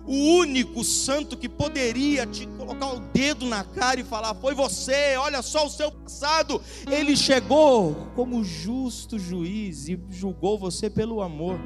o 0.07 0.39
único 0.39 0.83
santo 0.85 1.35
que 1.35 1.49
poderia 1.49 2.25
te 2.25 2.47
colocar 2.47 2.93
o 2.93 2.99
dedo 2.99 3.45
na 3.45 3.63
cara 3.63 3.99
e 3.99 4.05
falar: 4.05 4.33
Foi 4.35 4.55
você, 4.55 5.17
olha 5.17 5.41
só 5.41 5.67
o 5.67 5.69
seu 5.69 5.91
passado. 5.91 6.61
Ele 6.89 7.15
chegou 7.15 7.93
como 8.15 8.43
justo 8.43 9.19
juiz 9.19 9.89
e 9.89 9.99
julgou 10.09 10.57
você 10.57 10.89
pelo 10.89 11.21
amor. 11.21 11.59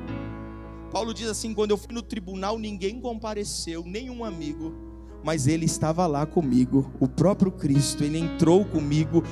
Paulo 0.91 1.13
diz 1.13 1.27
assim: 1.27 1.53
Quando 1.53 1.71
eu 1.71 1.77
fui 1.77 1.93
no 1.93 2.01
tribunal, 2.01 2.57
ninguém 2.57 2.99
compareceu, 2.99 3.83
nenhum 3.85 4.25
amigo, 4.25 4.73
mas 5.23 5.45
ele 5.45 5.65
estava 5.65 6.07
lá 6.07 6.25
comigo, 6.25 6.91
o 6.99 7.07
próprio 7.07 7.51
Cristo. 7.51 8.03
Ele 8.03 8.17
entrou 8.17 8.65
comigo, 8.65 9.23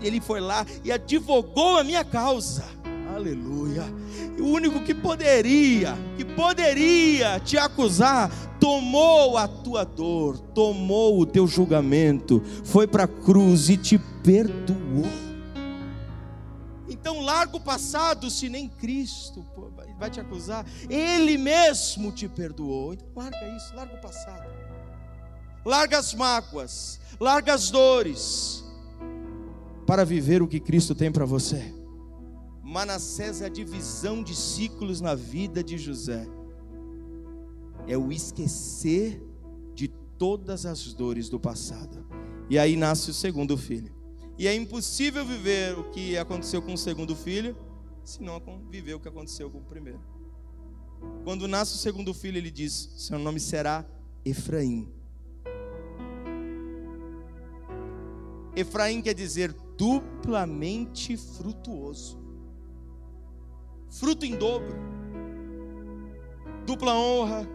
ele 0.00 0.20
foi 0.20 0.40
lá 0.40 0.64
e 0.82 0.90
advogou 0.90 1.76
a 1.76 1.84
minha 1.84 2.04
causa. 2.04 2.64
Aleluia. 3.14 3.84
O 4.40 4.46
único 4.46 4.82
que 4.82 4.92
poderia, 4.92 5.94
que 6.16 6.24
poderia 6.24 7.38
te 7.38 7.56
acusar, 7.56 8.28
tomou 8.58 9.36
a 9.36 9.46
tua 9.46 9.84
dor, 9.84 10.36
tomou 10.36 11.20
o 11.20 11.24
teu 11.24 11.46
julgamento, 11.46 12.42
foi 12.64 12.88
para 12.88 13.04
a 13.04 13.08
cruz 13.08 13.68
e 13.68 13.76
te 13.76 13.98
perdoou. 13.98 15.06
Então 16.88 17.20
larga 17.20 17.56
o 17.56 17.60
passado, 17.60 18.28
se 18.28 18.48
nem 18.48 18.68
Cristo 18.68 19.46
vai 19.96 20.10
te 20.10 20.18
acusar, 20.18 20.66
Ele 20.90 21.38
mesmo 21.38 22.10
te 22.10 22.28
perdoou. 22.28 22.94
Então 22.94 23.06
larga 23.14 23.56
isso, 23.56 23.76
larga 23.76 23.94
o 23.94 24.00
passado, 24.00 24.48
larga 25.64 25.98
as 25.98 26.12
mágoas, 26.14 26.98
larga 27.20 27.54
as 27.54 27.70
dores, 27.70 28.64
para 29.86 30.04
viver 30.04 30.42
o 30.42 30.48
que 30.48 30.58
Cristo 30.58 30.96
tem 30.96 31.12
para 31.12 31.24
você. 31.24 31.83
Manassés 32.74 33.40
é 33.40 33.46
a 33.46 33.48
divisão 33.48 34.20
de 34.20 34.34
ciclos 34.34 35.00
na 35.00 35.14
vida 35.14 35.62
de 35.62 35.78
José. 35.78 36.26
É 37.86 37.96
o 37.96 38.10
esquecer 38.10 39.22
de 39.76 39.86
todas 40.18 40.66
as 40.66 40.92
dores 40.92 41.28
do 41.28 41.38
passado. 41.38 42.04
E 42.50 42.58
aí 42.58 42.74
nasce 42.74 43.12
o 43.12 43.14
segundo 43.14 43.56
filho. 43.56 43.94
E 44.36 44.48
é 44.48 44.54
impossível 44.56 45.24
viver 45.24 45.78
o 45.78 45.84
que 45.90 46.18
aconteceu 46.18 46.60
com 46.60 46.72
o 46.74 46.76
segundo 46.76 47.14
filho, 47.14 47.56
se 48.02 48.20
não 48.20 48.42
viver 48.68 48.94
o 48.94 48.98
que 48.98 49.06
aconteceu 49.06 49.48
com 49.48 49.58
o 49.58 49.64
primeiro. 49.64 50.00
Quando 51.22 51.46
nasce 51.46 51.76
o 51.76 51.78
segundo 51.78 52.12
filho, 52.12 52.38
ele 52.38 52.50
diz: 52.50 52.92
Seu 52.96 53.20
nome 53.20 53.38
será 53.38 53.86
Efraim. 54.24 54.92
Efraim 58.56 59.00
quer 59.00 59.14
dizer 59.14 59.54
duplamente 59.76 61.16
frutuoso 61.16 62.23
fruto 63.94 64.26
em 64.26 64.36
dobro, 64.36 64.74
dupla 66.66 66.94
honra. 66.94 67.48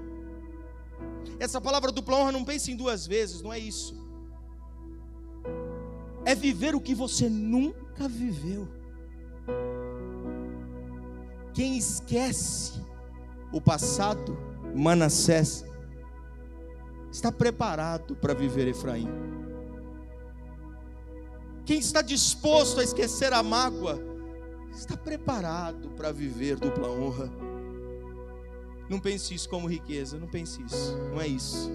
Essa 1.38 1.60
palavra 1.60 1.92
dupla 1.92 2.18
honra 2.18 2.32
não 2.32 2.46
pense 2.46 2.72
em 2.72 2.76
duas 2.76 3.06
vezes, 3.06 3.42
não 3.42 3.52
é 3.52 3.60
isso. 3.60 3.98
É 6.26 6.34
viver 6.34 6.76
o 6.76 6.82
que 6.82 6.96
você 6.96 7.30
nunca 7.30 8.08
viveu. 8.08 8.68
Quem 11.54 11.78
esquece 11.78 12.82
o 13.52 13.60
passado, 13.60 14.38
Manassés, 14.76 15.66
está 17.12 17.32
preparado 17.32 18.16
para 18.16 18.34
viver 18.34 18.68
Efraim. 18.68 19.10
Quem 21.66 21.80
está 21.80 22.02
disposto 22.02 22.80
a 22.80 22.84
esquecer 22.84 23.34
a 23.34 23.44
mágoa, 23.44 24.09
está 24.72 24.96
preparado 24.96 25.90
para 25.92 26.12
viver 26.12 26.58
dupla 26.58 26.90
honra. 26.90 27.32
Não 28.90 29.00
pense 29.00 29.34
isso 29.34 29.48
como 29.48 29.68
riqueza, 29.68 30.18
não 30.18 30.28
pense 30.28 30.62
isso, 30.64 30.98
não 31.12 31.22
é 31.22 31.28
isso. 31.28 31.72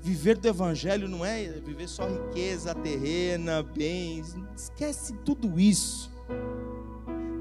Viver 0.00 0.36
do 0.36 0.48
Evangelho 0.48 1.08
não 1.08 1.24
é 1.24 1.44
viver 1.64 1.88
só 1.88 2.08
riqueza 2.08 2.74
terrena, 2.74 3.62
bens, 3.62 4.34
esquece 4.56 5.12
tudo 5.24 5.60
isso. 5.60 6.10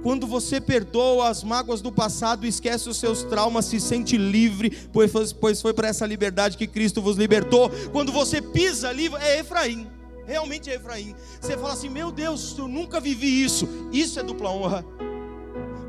Quando 0.03 0.27
você 0.27 0.59
perdoa 0.59 1.29
as 1.29 1.43
mágoas 1.43 1.81
do 1.81 1.91
passado, 1.91 2.45
esquece 2.45 2.89
os 2.89 2.97
seus 2.97 3.23
traumas, 3.23 3.65
se 3.65 3.79
sente 3.79 4.17
livre, 4.17 4.71
pois 4.91 5.61
foi, 5.61 5.73
para 5.73 5.87
essa 5.87 6.05
liberdade 6.05 6.57
que 6.57 6.65
Cristo 6.67 7.01
vos 7.01 7.17
libertou. 7.17 7.69
Quando 7.91 8.11
você 8.11 8.41
pisa 8.41 8.89
ali, 8.89 9.09
é 9.15 9.39
Efraim, 9.39 9.87
realmente 10.25 10.69
é 10.69 10.75
Efraim. 10.75 11.15
Você 11.39 11.57
fala 11.57 11.73
assim: 11.73 11.89
Meu 11.89 12.11
Deus, 12.11 12.55
eu 12.57 12.67
nunca 12.67 12.99
vivi 12.99 13.43
isso. 13.43 13.67
Isso 13.91 14.19
é 14.19 14.23
dupla 14.23 14.49
honra. 14.49 14.85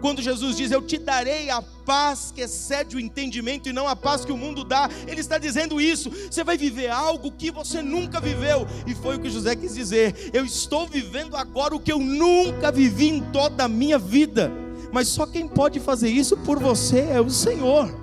Quando 0.02 0.20
Jesus 0.20 0.56
diz: 0.56 0.72
Eu 0.72 0.82
te 0.82 0.98
darei 0.98 1.48
a 1.48 1.62
paz 1.62 2.32
que 2.34 2.40
excede 2.40 2.96
o 2.96 3.00
entendimento 3.00 3.68
e 3.68 3.72
não 3.72 3.86
a 3.86 3.94
paz 3.94 4.24
que 4.24 4.32
o 4.32 4.36
mundo 4.36 4.64
dá, 4.64 4.90
Ele 5.06 5.20
está 5.20 5.38
dizendo 5.38 5.80
isso. 5.80 6.10
Você 6.10 6.42
vai 6.42 6.58
viver 6.58 6.90
algo 6.90 7.30
que 7.30 7.52
você 7.52 7.80
nunca 7.80 8.20
viveu, 8.20 8.66
e 8.84 8.94
foi 8.94 9.16
o 9.16 9.20
que 9.20 9.30
José 9.30 9.54
quis 9.54 9.74
dizer. 9.74 10.30
Eu 10.32 10.44
estou 10.44 10.86
vivendo 10.88 11.36
agora 11.36 11.74
o 11.74 11.80
que 11.80 11.92
eu 11.92 12.00
nunca 12.00 12.72
vivi 12.72 13.08
em 13.08 13.20
toda 13.30 13.64
a 13.64 13.68
minha 13.68 13.98
vida, 13.98 14.50
mas 14.92 15.06
só 15.06 15.24
quem 15.24 15.46
pode 15.46 15.78
fazer 15.78 16.08
isso 16.10 16.36
por 16.38 16.58
você 16.58 17.00
é 17.00 17.20
o 17.20 17.30
Senhor. 17.30 18.01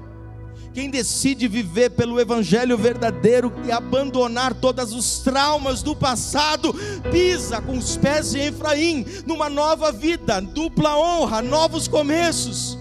Quem 0.73 0.89
decide 0.89 1.47
viver 1.47 1.89
pelo 1.91 2.19
Evangelho 2.19 2.77
verdadeiro 2.77 3.51
e 3.65 3.71
abandonar 3.71 4.53
todos 4.53 4.93
os 4.93 5.19
traumas 5.19 5.81
do 5.81 5.95
passado, 5.95 6.73
pisa 7.11 7.59
com 7.59 7.77
os 7.77 7.97
pés 7.97 8.35
em 8.35 8.47
Efraim, 8.47 9.05
numa 9.25 9.49
nova 9.49 9.91
vida, 9.91 10.39
dupla 10.39 10.95
honra, 10.95 11.41
novos 11.41 11.87
começos, 11.87 12.77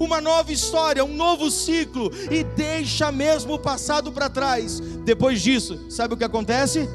uma 0.00 0.20
nova 0.20 0.52
história, 0.52 1.04
um 1.04 1.14
novo 1.14 1.48
ciclo, 1.48 2.10
e 2.28 2.42
deixa 2.42 3.12
mesmo 3.12 3.54
o 3.54 3.58
passado 3.58 4.10
para 4.10 4.28
trás. 4.28 4.80
Depois 5.04 5.40
disso, 5.40 5.78
sabe 5.88 6.14
o 6.14 6.16
que 6.16 6.24
acontece? 6.24 6.88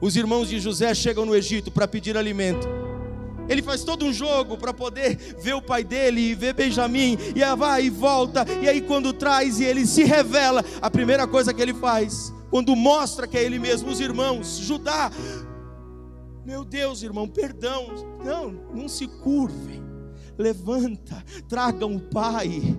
Os 0.00 0.14
irmãos 0.14 0.48
de 0.48 0.60
José 0.60 0.94
chegam 0.94 1.26
no 1.26 1.34
Egito 1.34 1.70
para 1.70 1.88
pedir 1.88 2.16
alimento. 2.16 2.79
Ele 3.48 3.62
faz 3.62 3.82
todo 3.82 4.04
um 4.04 4.12
jogo 4.12 4.56
para 4.56 4.72
poder 4.72 5.16
ver 5.40 5.54
o 5.54 5.62
pai 5.62 5.82
dele 5.82 6.20
e 6.20 6.34
ver 6.34 6.54
Benjamim, 6.54 7.18
e 7.34 7.56
vai 7.56 7.86
e 7.86 7.90
volta, 7.90 8.46
e 8.62 8.68
aí 8.68 8.80
quando 8.80 9.12
traz 9.12 9.60
e 9.60 9.64
ele 9.64 9.86
se 9.86 10.04
revela, 10.04 10.64
a 10.80 10.90
primeira 10.90 11.26
coisa 11.26 11.52
que 11.52 11.60
ele 11.60 11.74
faz, 11.74 12.32
quando 12.50 12.74
mostra 12.76 13.26
que 13.26 13.36
é 13.36 13.42
ele 13.42 13.58
mesmo, 13.58 13.90
os 13.90 14.00
irmãos, 14.00 14.58
Judá, 14.58 15.10
meu 16.44 16.64
Deus, 16.64 17.02
irmão, 17.02 17.28
perdão, 17.28 17.86
não, 18.24 18.52
não 18.74 18.88
se 18.88 19.06
curvem, 19.06 19.82
levanta, 20.38 21.22
tragam 21.48 21.96
o 21.96 22.00
pai, 22.00 22.78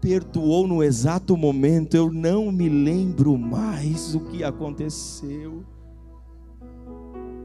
perdoou 0.00 0.66
no 0.66 0.82
exato 0.82 1.36
momento, 1.36 1.96
eu 1.96 2.12
não 2.12 2.50
me 2.50 2.68
lembro 2.68 3.36
mais 3.36 4.14
o 4.14 4.20
que 4.20 4.42
aconteceu 4.42 5.64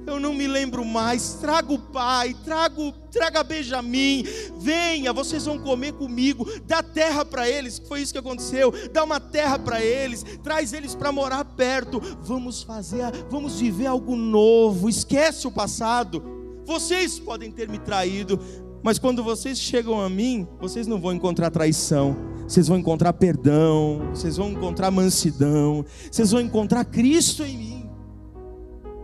eu 0.05 0.19
não 0.19 0.33
me 0.33 0.47
lembro 0.47 0.83
mais. 0.85 1.33
Traga 1.35 1.73
o 1.73 1.79
pai, 1.79 2.35
traga, 2.43 2.93
traga 3.11 3.43
Benjamim, 3.43 4.23
venha, 4.57 5.11
vocês 5.13 5.45
vão 5.45 5.57
comer 5.57 5.93
comigo. 5.93 6.47
Dá 6.65 6.83
terra 6.83 7.25
para 7.25 7.49
eles, 7.49 7.81
foi 7.87 8.01
isso 8.01 8.13
que 8.13 8.19
aconteceu. 8.19 8.73
Dá 8.91 9.03
uma 9.03 9.19
terra 9.19 9.57
para 9.57 9.83
eles, 9.83 10.23
traz 10.43 10.73
eles 10.73 10.95
para 10.95 11.11
morar 11.11 11.43
perto. 11.45 11.99
Vamos 12.21 12.63
fazer, 12.63 13.03
vamos 13.29 13.59
viver 13.59 13.87
algo 13.87 14.15
novo. 14.15 14.89
Esquece 14.89 15.47
o 15.47 15.51
passado. 15.51 16.23
Vocês 16.65 17.19
podem 17.19 17.51
ter 17.51 17.69
me 17.69 17.77
traído, 17.77 18.39
mas 18.83 18.97
quando 18.97 19.23
vocês 19.23 19.59
chegam 19.59 20.01
a 20.01 20.09
mim, 20.09 20.47
vocês 20.59 20.87
não 20.87 20.99
vão 20.99 21.13
encontrar 21.13 21.51
traição. 21.51 22.35
Vocês 22.47 22.67
vão 22.67 22.77
encontrar 22.77 23.11
perdão, 23.13 24.09
vocês 24.13 24.37
vão 24.37 24.51
encontrar 24.51 24.91
mansidão, 24.91 25.83
vocês 26.11 26.29
vão 26.29 26.39
encontrar 26.41 26.85
Cristo 26.85 27.43
em 27.43 27.57
mim. 27.57 27.89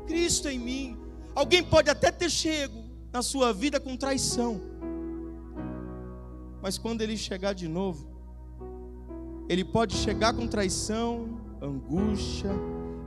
Cristo 0.05 0.47
em 0.47 0.59
mim. 0.59 0.90
Alguém 1.33 1.63
pode 1.63 1.89
até 1.89 2.11
ter 2.11 2.29
chego 2.29 2.83
na 3.11 3.21
sua 3.21 3.53
vida 3.53 3.79
com 3.79 3.95
traição, 3.95 4.59
mas 6.61 6.77
quando 6.77 7.01
ele 7.01 7.17
chegar 7.17 7.53
de 7.53 7.67
novo, 7.67 8.09
ele 9.49 9.65
pode 9.65 9.95
chegar 9.95 10.33
com 10.33 10.47
traição, 10.47 11.39
angústia, 11.61 12.51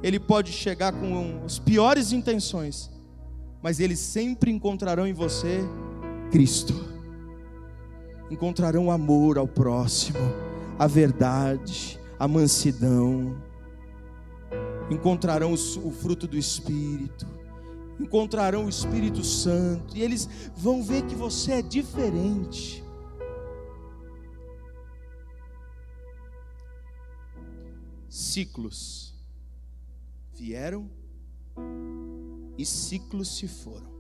ele 0.03 0.19
pode 0.19 0.53
chegar 0.53 0.93
com 0.93 1.43
as 1.45 1.59
piores 1.59 2.13
intenções, 2.13 2.91
mas 3.63 3.81
eles 3.81 3.99
sempre 3.99 4.51
encontrarão 4.51 5.07
em 5.07 5.13
você 5.13 5.61
Cristo. 6.31 6.75
Encontrarão 8.31 8.91
amor 8.91 9.39
ao 9.39 9.47
próximo, 9.47 10.19
a 10.79 10.87
verdade, 10.87 12.01
a 12.19 12.27
mansidão. 12.27 13.41
Encontrarão 14.91 15.53
o 15.53 15.91
fruto 15.91 16.27
do 16.27 16.37
Espírito, 16.37 17.27
encontrarão 18.01 18.67
o 18.67 18.69
Espírito 18.69 19.23
Santo, 19.25 19.97
e 19.97 20.03
eles 20.03 20.29
vão 20.57 20.83
ver 20.83 21.07
que 21.07 21.15
você 21.15 21.53
é 21.53 21.63
diferente. 21.63 22.83
Ciclos 28.09 29.15
vieram 30.33 30.91
e 32.57 32.65
ciclos 32.65 33.37
se 33.37 33.49
foram. 33.49 33.93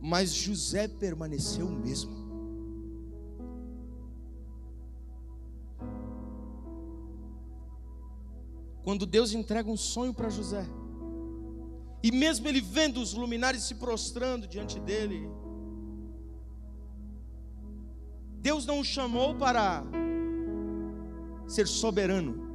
Mas 0.00 0.32
José 0.32 0.86
permaneceu 0.86 1.66
o 1.66 1.70
mesmo. 1.70 2.27
Quando 8.88 9.04
Deus 9.04 9.34
entrega 9.34 9.70
um 9.70 9.76
sonho 9.76 10.14
para 10.14 10.30
José, 10.30 10.66
e 12.02 12.10
mesmo 12.10 12.48
ele 12.48 12.62
vendo 12.62 13.02
os 13.02 13.12
luminares 13.12 13.64
se 13.64 13.74
prostrando 13.74 14.48
diante 14.48 14.80
dele, 14.80 15.28
Deus 18.40 18.64
não 18.64 18.80
o 18.80 18.84
chamou 18.84 19.34
para 19.34 19.84
ser 21.46 21.68
soberano, 21.68 22.48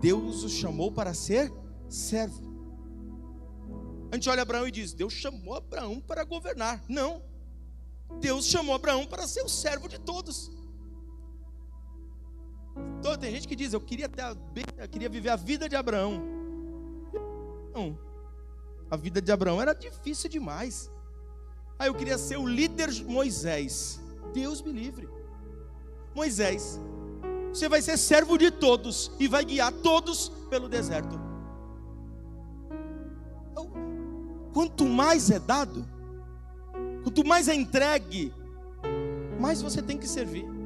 Deus 0.00 0.42
o 0.42 0.48
chamou 0.48 0.90
para 0.90 1.12
ser 1.12 1.52
servo. 1.86 2.40
A 4.10 4.14
gente 4.14 4.30
olha 4.30 4.40
Abraão 4.40 4.66
e 4.66 4.70
diz: 4.70 4.94
Deus 4.94 5.12
chamou 5.12 5.54
Abraão 5.54 6.00
para 6.00 6.24
governar. 6.24 6.82
Não, 6.88 7.22
Deus 8.20 8.46
chamou 8.46 8.74
Abraão 8.74 9.06
para 9.06 9.28
ser 9.28 9.42
o 9.42 9.50
servo 9.50 9.86
de 9.86 10.00
todos. 10.00 10.50
Então, 13.02 13.16
tem 13.16 13.32
gente 13.32 13.48
que 13.48 13.56
diz, 13.56 13.72
eu 13.72 13.80
queria, 13.80 14.08
ter, 14.08 14.22
eu 14.78 14.88
queria 14.88 15.08
viver 15.08 15.30
a 15.30 15.34
vida 15.34 15.68
de 15.68 15.74
Abraão. 15.74 16.22
Não, 17.74 17.98
a 18.88 18.96
vida 18.96 19.20
de 19.20 19.32
Abraão 19.32 19.60
era 19.60 19.74
difícil 19.74 20.30
demais. 20.30 20.88
Ah, 21.76 21.88
eu 21.88 21.94
queria 21.96 22.16
ser 22.16 22.36
o 22.36 22.46
líder 22.46 22.88
Moisés. 23.04 24.00
Deus 24.32 24.62
me 24.62 24.70
livre. 24.70 25.08
Moisés, 26.14 26.78
você 27.52 27.68
vai 27.68 27.82
ser 27.82 27.98
servo 27.98 28.38
de 28.38 28.52
todos 28.52 29.10
e 29.18 29.26
vai 29.26 29.44
guiar 29.44 29.72
todos 29.72 30.28
pelo 30.48 30.68
deserto. 30.68 31.20
Então, 33.50 33.68
quanto 34.54 34.86
mais 34.86 35.28
é 35.28 35.40
dado, 35.40 35.84
quanto 37.02 37.26
mais 37.26 37.48
é 37.48 37.54
entregue, 37.56 38.32
mais 39.40 39.60
você 39.60 39.82
tem 39.82 39.98
que 39.98 40.06
servir. 40.06 40.61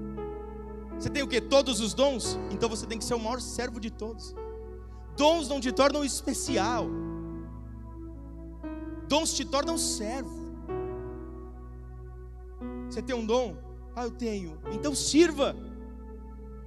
Você 0.99 1.11
tem 1.11 1.23
o 1.23 1.29
que? 1.29 1.41
Todos 1.41 1.81
os 1.81 1.93
dons? 1.93 2.39
Então 2.51 2.69
você 2.69 2.87
tem 2.87 2.99
que 2.99 3.05
ser 3.05 3.15
o 3.15 3.21
maior 3.21 3.41
servo 3.41 3.79
de 3.79 3.91
todos. 3.91 4.35
Dons 5.17 5.49
não 5.49 5.61
te 5.61 5.71
tornam 5.73 6.05
especial. 6.05 6.87
Dons 9.09 9.35
te 9.35 9.45
tornam 9.45 9.77
servo. 9.77 10.47
Você 12.89 13.03
tem 13.03 13.15
um 13.15 13.27
dom? 13.27 13.57
Ah, 13.95 14.05
eu 14.05 14.11
tenho. 14.11 14.59
Então 14.73 14.95
sirva. 14.95 15.55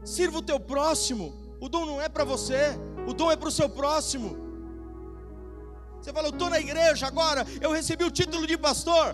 Sirva 0.04 0.38
o 0.38 0.42
teu 0.42 0.60
próximo. 0.60 1.34
O 1.60 1.68
dom 1.68 1.86
não 1.86 2.02
é 2.02 2.08
para 2.08 2.24
você, 2.24 2.80
o 3.06 3.13
dom 3.13 3.30
é 3.32 3.36
para 3.36 3.50
o 3.50 3.52
seu 3.52 3.68
próximo. 3.68 4.38
Você 6.00 6.13
fala, 6.13 6.28
eu 6.28 6.32
estou 6.32 6.50
na 6.50 6.58
igreja 6.58 7.06
agora, 7.06 7.46
eu 7.60 7.74
recebi 7.74 8.06
o 8.06 8.12
título 8.12 8.48
de 8.48 8.58
pastor. 8.58 9.13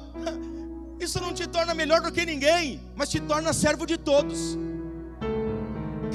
Isso 0.99 1.19
não 1.19 1.33
te 1.33 1.47
torna 1.47 1.73
melhor 1.73 2.01
do 2.01 2.11
que 2.11 2.23
ninguém, 2.23 2.79
mas 2.95 3.09
te 3.09 3.19
torna 3.19 3.51
servo 3.51 3.85
de 3.87 3.97
todos 3.97 4.55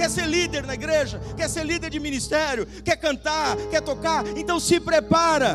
quer 0.01 0.09
ser 0.09 0.27
líder 0.27 0.67
na 0.67 0.73
igreja, 0.73 1.21
quer 1.37 1.47
ser 1.47 1.63
líder 1.63 1.91
de 1.91 2.01
ministério, 2.01 2.67
quer 2.83 2.97
cantar, 2.97 3.55
quer 3.71 3.83
tocar, 3.83 4.27
então 4.35 4.59
se 4.59 4.81
prepara, 4.81 5.55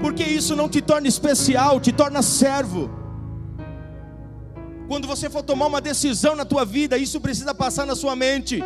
porque 0.00 0.24
isso 0.24 0.56
não 0.56 0.66
te 0.66 0.80
torna 0.80 1.06
especial, 1.06 1.78
te 1.78 1.92
torna 1.92 2.22
servo. 2.22 2.90
Quando 4.88 5.06
você 5.06 5.28
for 5.28 5.42
tomar 5.42 5.66
uma 5.66 5.80
decisão 5.80 6.34
na 6.34 6.46
tua 6.46 6.64
vida, 6.64 6.96
isso 6.96 7.20
precisa 7.20 7.54
passar 7.54 7.84
na 7.84 7.94
sua 7.94 8.16
mente. 8.16 8.62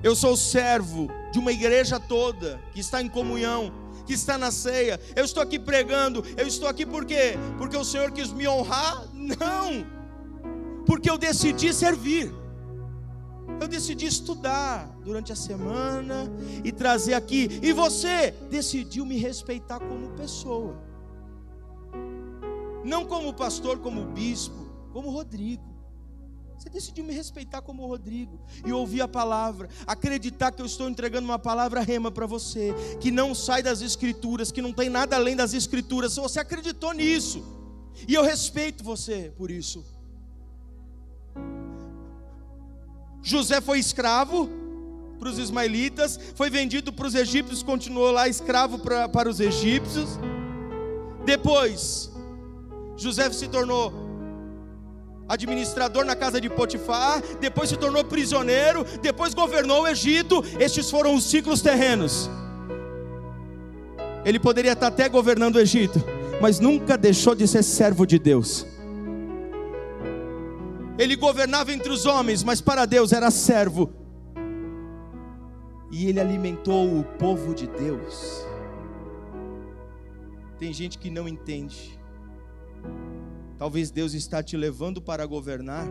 Eu 0.00 0.14
sou 0.14 0.36
servo 0.36 1.08
de 1.32 1.40
uma 1.40 1.50
igreja 1.50 1.98
toda 1.98 2.60
que 2.72 2.78
está 2.78 3.02
em 3.02 3.08
comunhão, 3.08 3.72
que 4.06 4.12
está 4.12 4.38
na 4.38 4.52
ceia. 4.52 5.00
Eu 5.16 5.24
estou 5.24 5.42
aqui 5.42 5.58
pregando. 5.58 6.24
Eu 6.36 6.46
estou 6.46 6.68
aqui 6.68 6.86
por 6.86 7.04
quê? 7.04 7.36
Porque 7.58 7.76
o 7.76 7.84
Senhor 7.84 8.12
quis 8.12 8.30
me 8.30 8.46
honrar? 8.46 9.04
Não. 9.12 9.84
Porque 10.86 11.10
eu 11.10 11.18
decidi 11.18 11.72
servir. 11.72 12.43
Eu 13.60 13.68
decidi 13.68 14.06
estudar 14.06 14.86
durante 15.04 15.32
a 15.32 15.36
semana 15.36 16.30
e 16.62 16.72
trazer 16.72 17.14
aqui. 17.14 17.48
E 17.62 17.72
você 17.72 18.32
decidiu 18.50 19.04
me 19.06 19.16
respeitar 19.18 19.80
como 19.80 20.10
pessoa. 20.10 20.76
Não 22.84 23.04
como 23.06 23.32
pastor, 23.32 23.78
como 23.78 24.04
bispo, 24.06 24.66
como 24.92 25.10
Rodrigo. 25.10 25.74
Você 26.58 26.70
decidiu 26.70 27.04
me 27.04 27.12
respeitar 27.12 27.60
como 27.62 27.86
Rodrigo 27.86 28.40
e 28.64 28.72
ouvir 28.72 29.02
a 29.02 29.08
palavra, 29.08 29.68
acreditar 29.86 30.52
que 30.52 30.62
eu 30.62 30.66
estou 30.66 30.88
entregando 30.88 31.26
uma 31.26 31.38
palavra 31.38 31.80
rema 31.80 32.10
para 32.10 32.26
você, 32.26 32.74
que 33.00 33.10
não 33.10 33.34
sai 33.34 33.62
das 33.62 33.82
escrituras, 33.82 34.50
que 34.50 34.62
não 34.62 34.72
tem 34.72 34.88
nada 34.88 35.16
além 35.16 35.36
das 35.36 35.52
escrituras. 35.52 36.16
Você 36.16 36.40
acreditou 36.40 36.92
nisso, 36.92 37.44
e 38.08 38.14
eu 38.14 38.22
respeito 38.22 38.82
você 38.84 39.32
por 39.36 39.50
isso. 39.50 39.84
José 43.24 43.60
foi 43.62 43.78
escravo 43.78 44.50
para 45.18 45.30
os 45.30 45.38
ismaelitas, 45.38 46.20
foi 46.34 46.50
vendido 46.50 46.92
para 46.92 47.06
os 47.06 47.14
egípcios, 47.14 47.62
continuou 47.62 48.10
lá 48.10 48.28
escravo 48.28 48.78
pra, 48.78 49.08
para 49.08 49.30
os 49.30 49.40
egípcios. 49.40 50.18
Depois, 51.24 52.12
José 52.98 53.30
se 53.32 53.48
tornou 53.48 53.90
administrador 55.26 56.04
na 56.04 56.14
casa 56.14 56.38
de 56.38 56.50
Potifar, 56.50 57.22
depois 57.40 57.70
se 57.70 57.78
tornou 57.78 58.04
prisioneiro, 58.04 58.84
depois 59.00 59.32
governou 59.32 59.84
o 59.84 59.88
Egito. 59.88 60.44
Estes 60.60 60.90
foram 60.90 61.14
os 61.14 61.24
ciclos 61.24 61.62
terrenos. 61.62 62.28
Ele 64.22 64.38
poderia 64.38 64.72
estar 64.72 64.88
até 64.88 65.08
governando 65.08 65.56
o 65.56 65.60
Egito, 65.60 65.98
mas 66.42 66.60
nunca 66.60 66.98
deixou 66.98 67.34
de 67.34 67.48
ser 67.48 67.62
servo 67.62 68.04
de 68.04 68.18
Deus. 68.18 68.66
Ele 70.96 71.16
governava 71.16 71.72
entre 71.72 71.90
os 71.90 72.06
homens, 72.06 72.44
mas 72.44 72.60
para 72.60 72.86
Deus 72.86 73.12
era 73.12 73.30
servo. 73.30 73.92
E 75.90 76.06
ele 76.06 76.20
alimentou 76.20 76.98
o 76.98 77.04
povo 77.04 77.52
de 77.54 77.66
Deus. 77.66 78.44
Tem 80.58 80.72
gente 80.72 80.98
que 80.98 81.10
não 81.10 81.26
entende. 81.26 81.98
Talvez 83.58 83.90
Deus 83.90 84.14
está 84.14 84.42
te 84.42 84.56
levando 84.56 85.02
para 85.02 85.26
governar, 85.26 85.86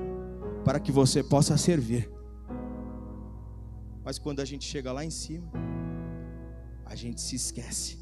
para 0.63 0.80
que 0.80 0.92
você 0.92 1.22
possa 1.22 1.58
servir. 1.58 2.10
Mas 4.06 4.18
quando 4.18 4.39
a 4.39 4.46
gente 4.46 4.66
chega 4.66 4.92
lá 4.92 5.04
em 5.04 5.10
cima, 5.10 5.52
a 6.86 6.96
gente 6.96 7.20
se 7.20 7.36
esquece 7.36 8.00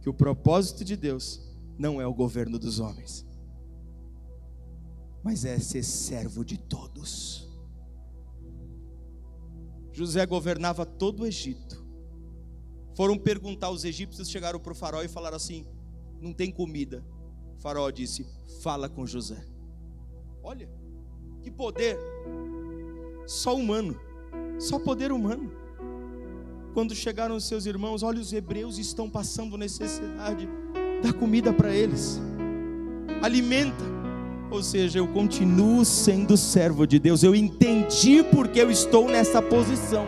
que 0.00 0.08
o 0.08 0.14
propósito 0.14 0.84
de 0.84 0.96
Deus 0.96 1.42
não 1.78 2.00
é 2.00 2.06
o 2.06 2.14
governo 2.14 2.58
dos 2.58 2.80
homens 2.80 3.27
mas 5.28 5.44
é 5.44 5.58
ser 5.58 5.82
servo 5.82 6.42
de 6.42 6.56
todos. 6.56 7.46
José 9.92 10.24
governava 10.24 10.86
todo 10.86 11.20
o 11.22 11.26
Egito. 11.26 11.86
Foram 12.96 13.18
perguntar 13.18 13.66
aos 13.66 13.84
egípcios, 13.84 14.30
chegaram 14.30 14.58
para 14.58 14.72
o 14.72 14.74
faraó 14.74 15.02
e 15.02 15.06
falaram 15.08 15.36
assim: 15.36 15.66
não 16.18 16.32
tem 16.32 16.50
comida. 16.50 17.04
O 17.58 17.60
faraó 17.60 17.90
disse: 17.90 18.26
fala 18.62 18.88
com 18.88 19.04
José. 19.04 19.46
Olha, 20.42 20.66
que 21.42 21.50
poder, 21.50 21.98
só 23.26 23.54
humano, 23.54 24.00
só 24.58 24.78
poder 24.78 25.12
humano. 25.12 25.52
Quando 26.72 26.94
chegaram 26.94 27.36
os 27.36 27.46
seus 27.46 27.66
irmãos, 27.66 28.02
olha, 28.02 28.18
os 28.18 28.32
hebreus 28.32 28.78
estão 28.78 29.10
passando 29.10 29.58
necessidade, 29.58 30.48
dá 31.02 31.12
comida 31.12 31.52
para 31.52 31.70
eles, 31.70 32.18
alimenta. 33.20 34.07
Ou 34.50 34.62
seja, 34.62 34.98
eu 34.98 35.06
continuo 35.06 35.84
sendo 35.84 36.36
servo 36.36 36.86
de 36.86 36.98
Deus. 36.98 37.22
Eu 37.22 37.34
entendi 37.34 38.22
porque 38.22 38.60
eu 38.60 38.70
estou 38.70 39.08
nessa 39.08 39.42
posição. 39.42 40.06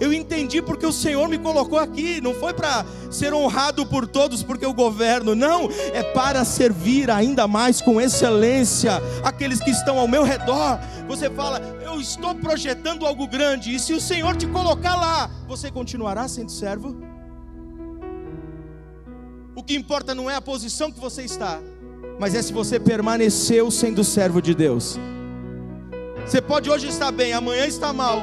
Eu 0.00 0.12
entendi 0.12 0.62
porque 0.62 0.86
o 0.86 0.92
Senhor 0.92 1.28
me 1.28 1.38
colocou 1.38 1.78
aqui. 1.78 2.20
Não 2.20 2.32
foi 2.32 2.54
para 2.54 2.86
ser 3.10 3.34
honrado 3.34 3.84
por 3.84 4.06
todos 4.06 4.44
porque 4.44 4.64
eu 4.64 4.72
governo. 4.72 5.34
Não, 5.34 5.68
é 5.92 6.02
para 6.02 6.44
servir 6.44 7.10
ainda 7.10 7.48
mais 7.48 7.80
com 7.80 8.00
excelência 8.00 9.02
aqueles 9.24 9.60
que 9.60 9.70
estão 9.70 9.98
ao 9.98 10.06
meu 10.06 10.22
redor. 10.22 10.78
Você 11.08 11.28
fala, 11.28 11.60
eu 11.84 12.00
estou 12.00 12.34
projetando 12.36 13.04
algo 13.04 13.26
grande. 13.26 13.74
E 13.74 13.80
se 13.80 13.92
o 13.92 14.00
Senhor 14.00 14.36
te 14.36 14.46
colocar 14.46 14.94
lá, 14.94 15.28
você 15.48 15.68
continuará 15.68 16.28
sendo 16.28 16.52
servo? 16.52 16.96
O 19.56 19.64
que 19.64 19.74
importa 19.74 20.14
não 20.14 20.30
é 20.30 20.36
a 20.36 20.40
posição 20.40 20.92
que 20.92 21.00
você 21.00 21.24
está, 21.24 21.60
mas 22.18 22.34
é 22.34 22.42
se 22.42 22.52
você 22.52 22.80
permaneceu 22.80 23.70
sendo 23.70 24.02
servo 24.02 24.42
de 24.42 24.54
Deus. 24.54 24.98
Você 26.26 26.42
pode 26.42 26.68
hoje 26.68 26.88
estar 26.88 27.12
bem, 27.12 27.32
amanhã 27.32 27.66
estar 27.66 27.92
mal. 27.92 28.20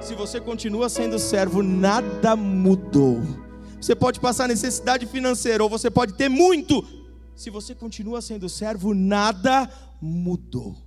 Se 0.00 0.14
você 0.14 0.40
continua 0.40 0.88
sendo 0.88 1.18
servo, 1.18 1.62
nada 1.62 2.36
mudou. 2.36 3.20
Você 3.80 3.94
pode 3.94 4.20
passar 4.20 4.48
necessidade 4.48 5.06
financeira, 5.06 5.62
ou 5.62 5.68
você 5.68 5.90
pode 5.90 6.14
ter 6.14 6.28
muito. 6.28 6.84
Se 7.34 7.50
você 7.50 7.74
continua 7.74 8.22
sendo 8.22 8.48
servo, 8.48 8.94
nada 8.94 9.68
mudou. 10.00 10.83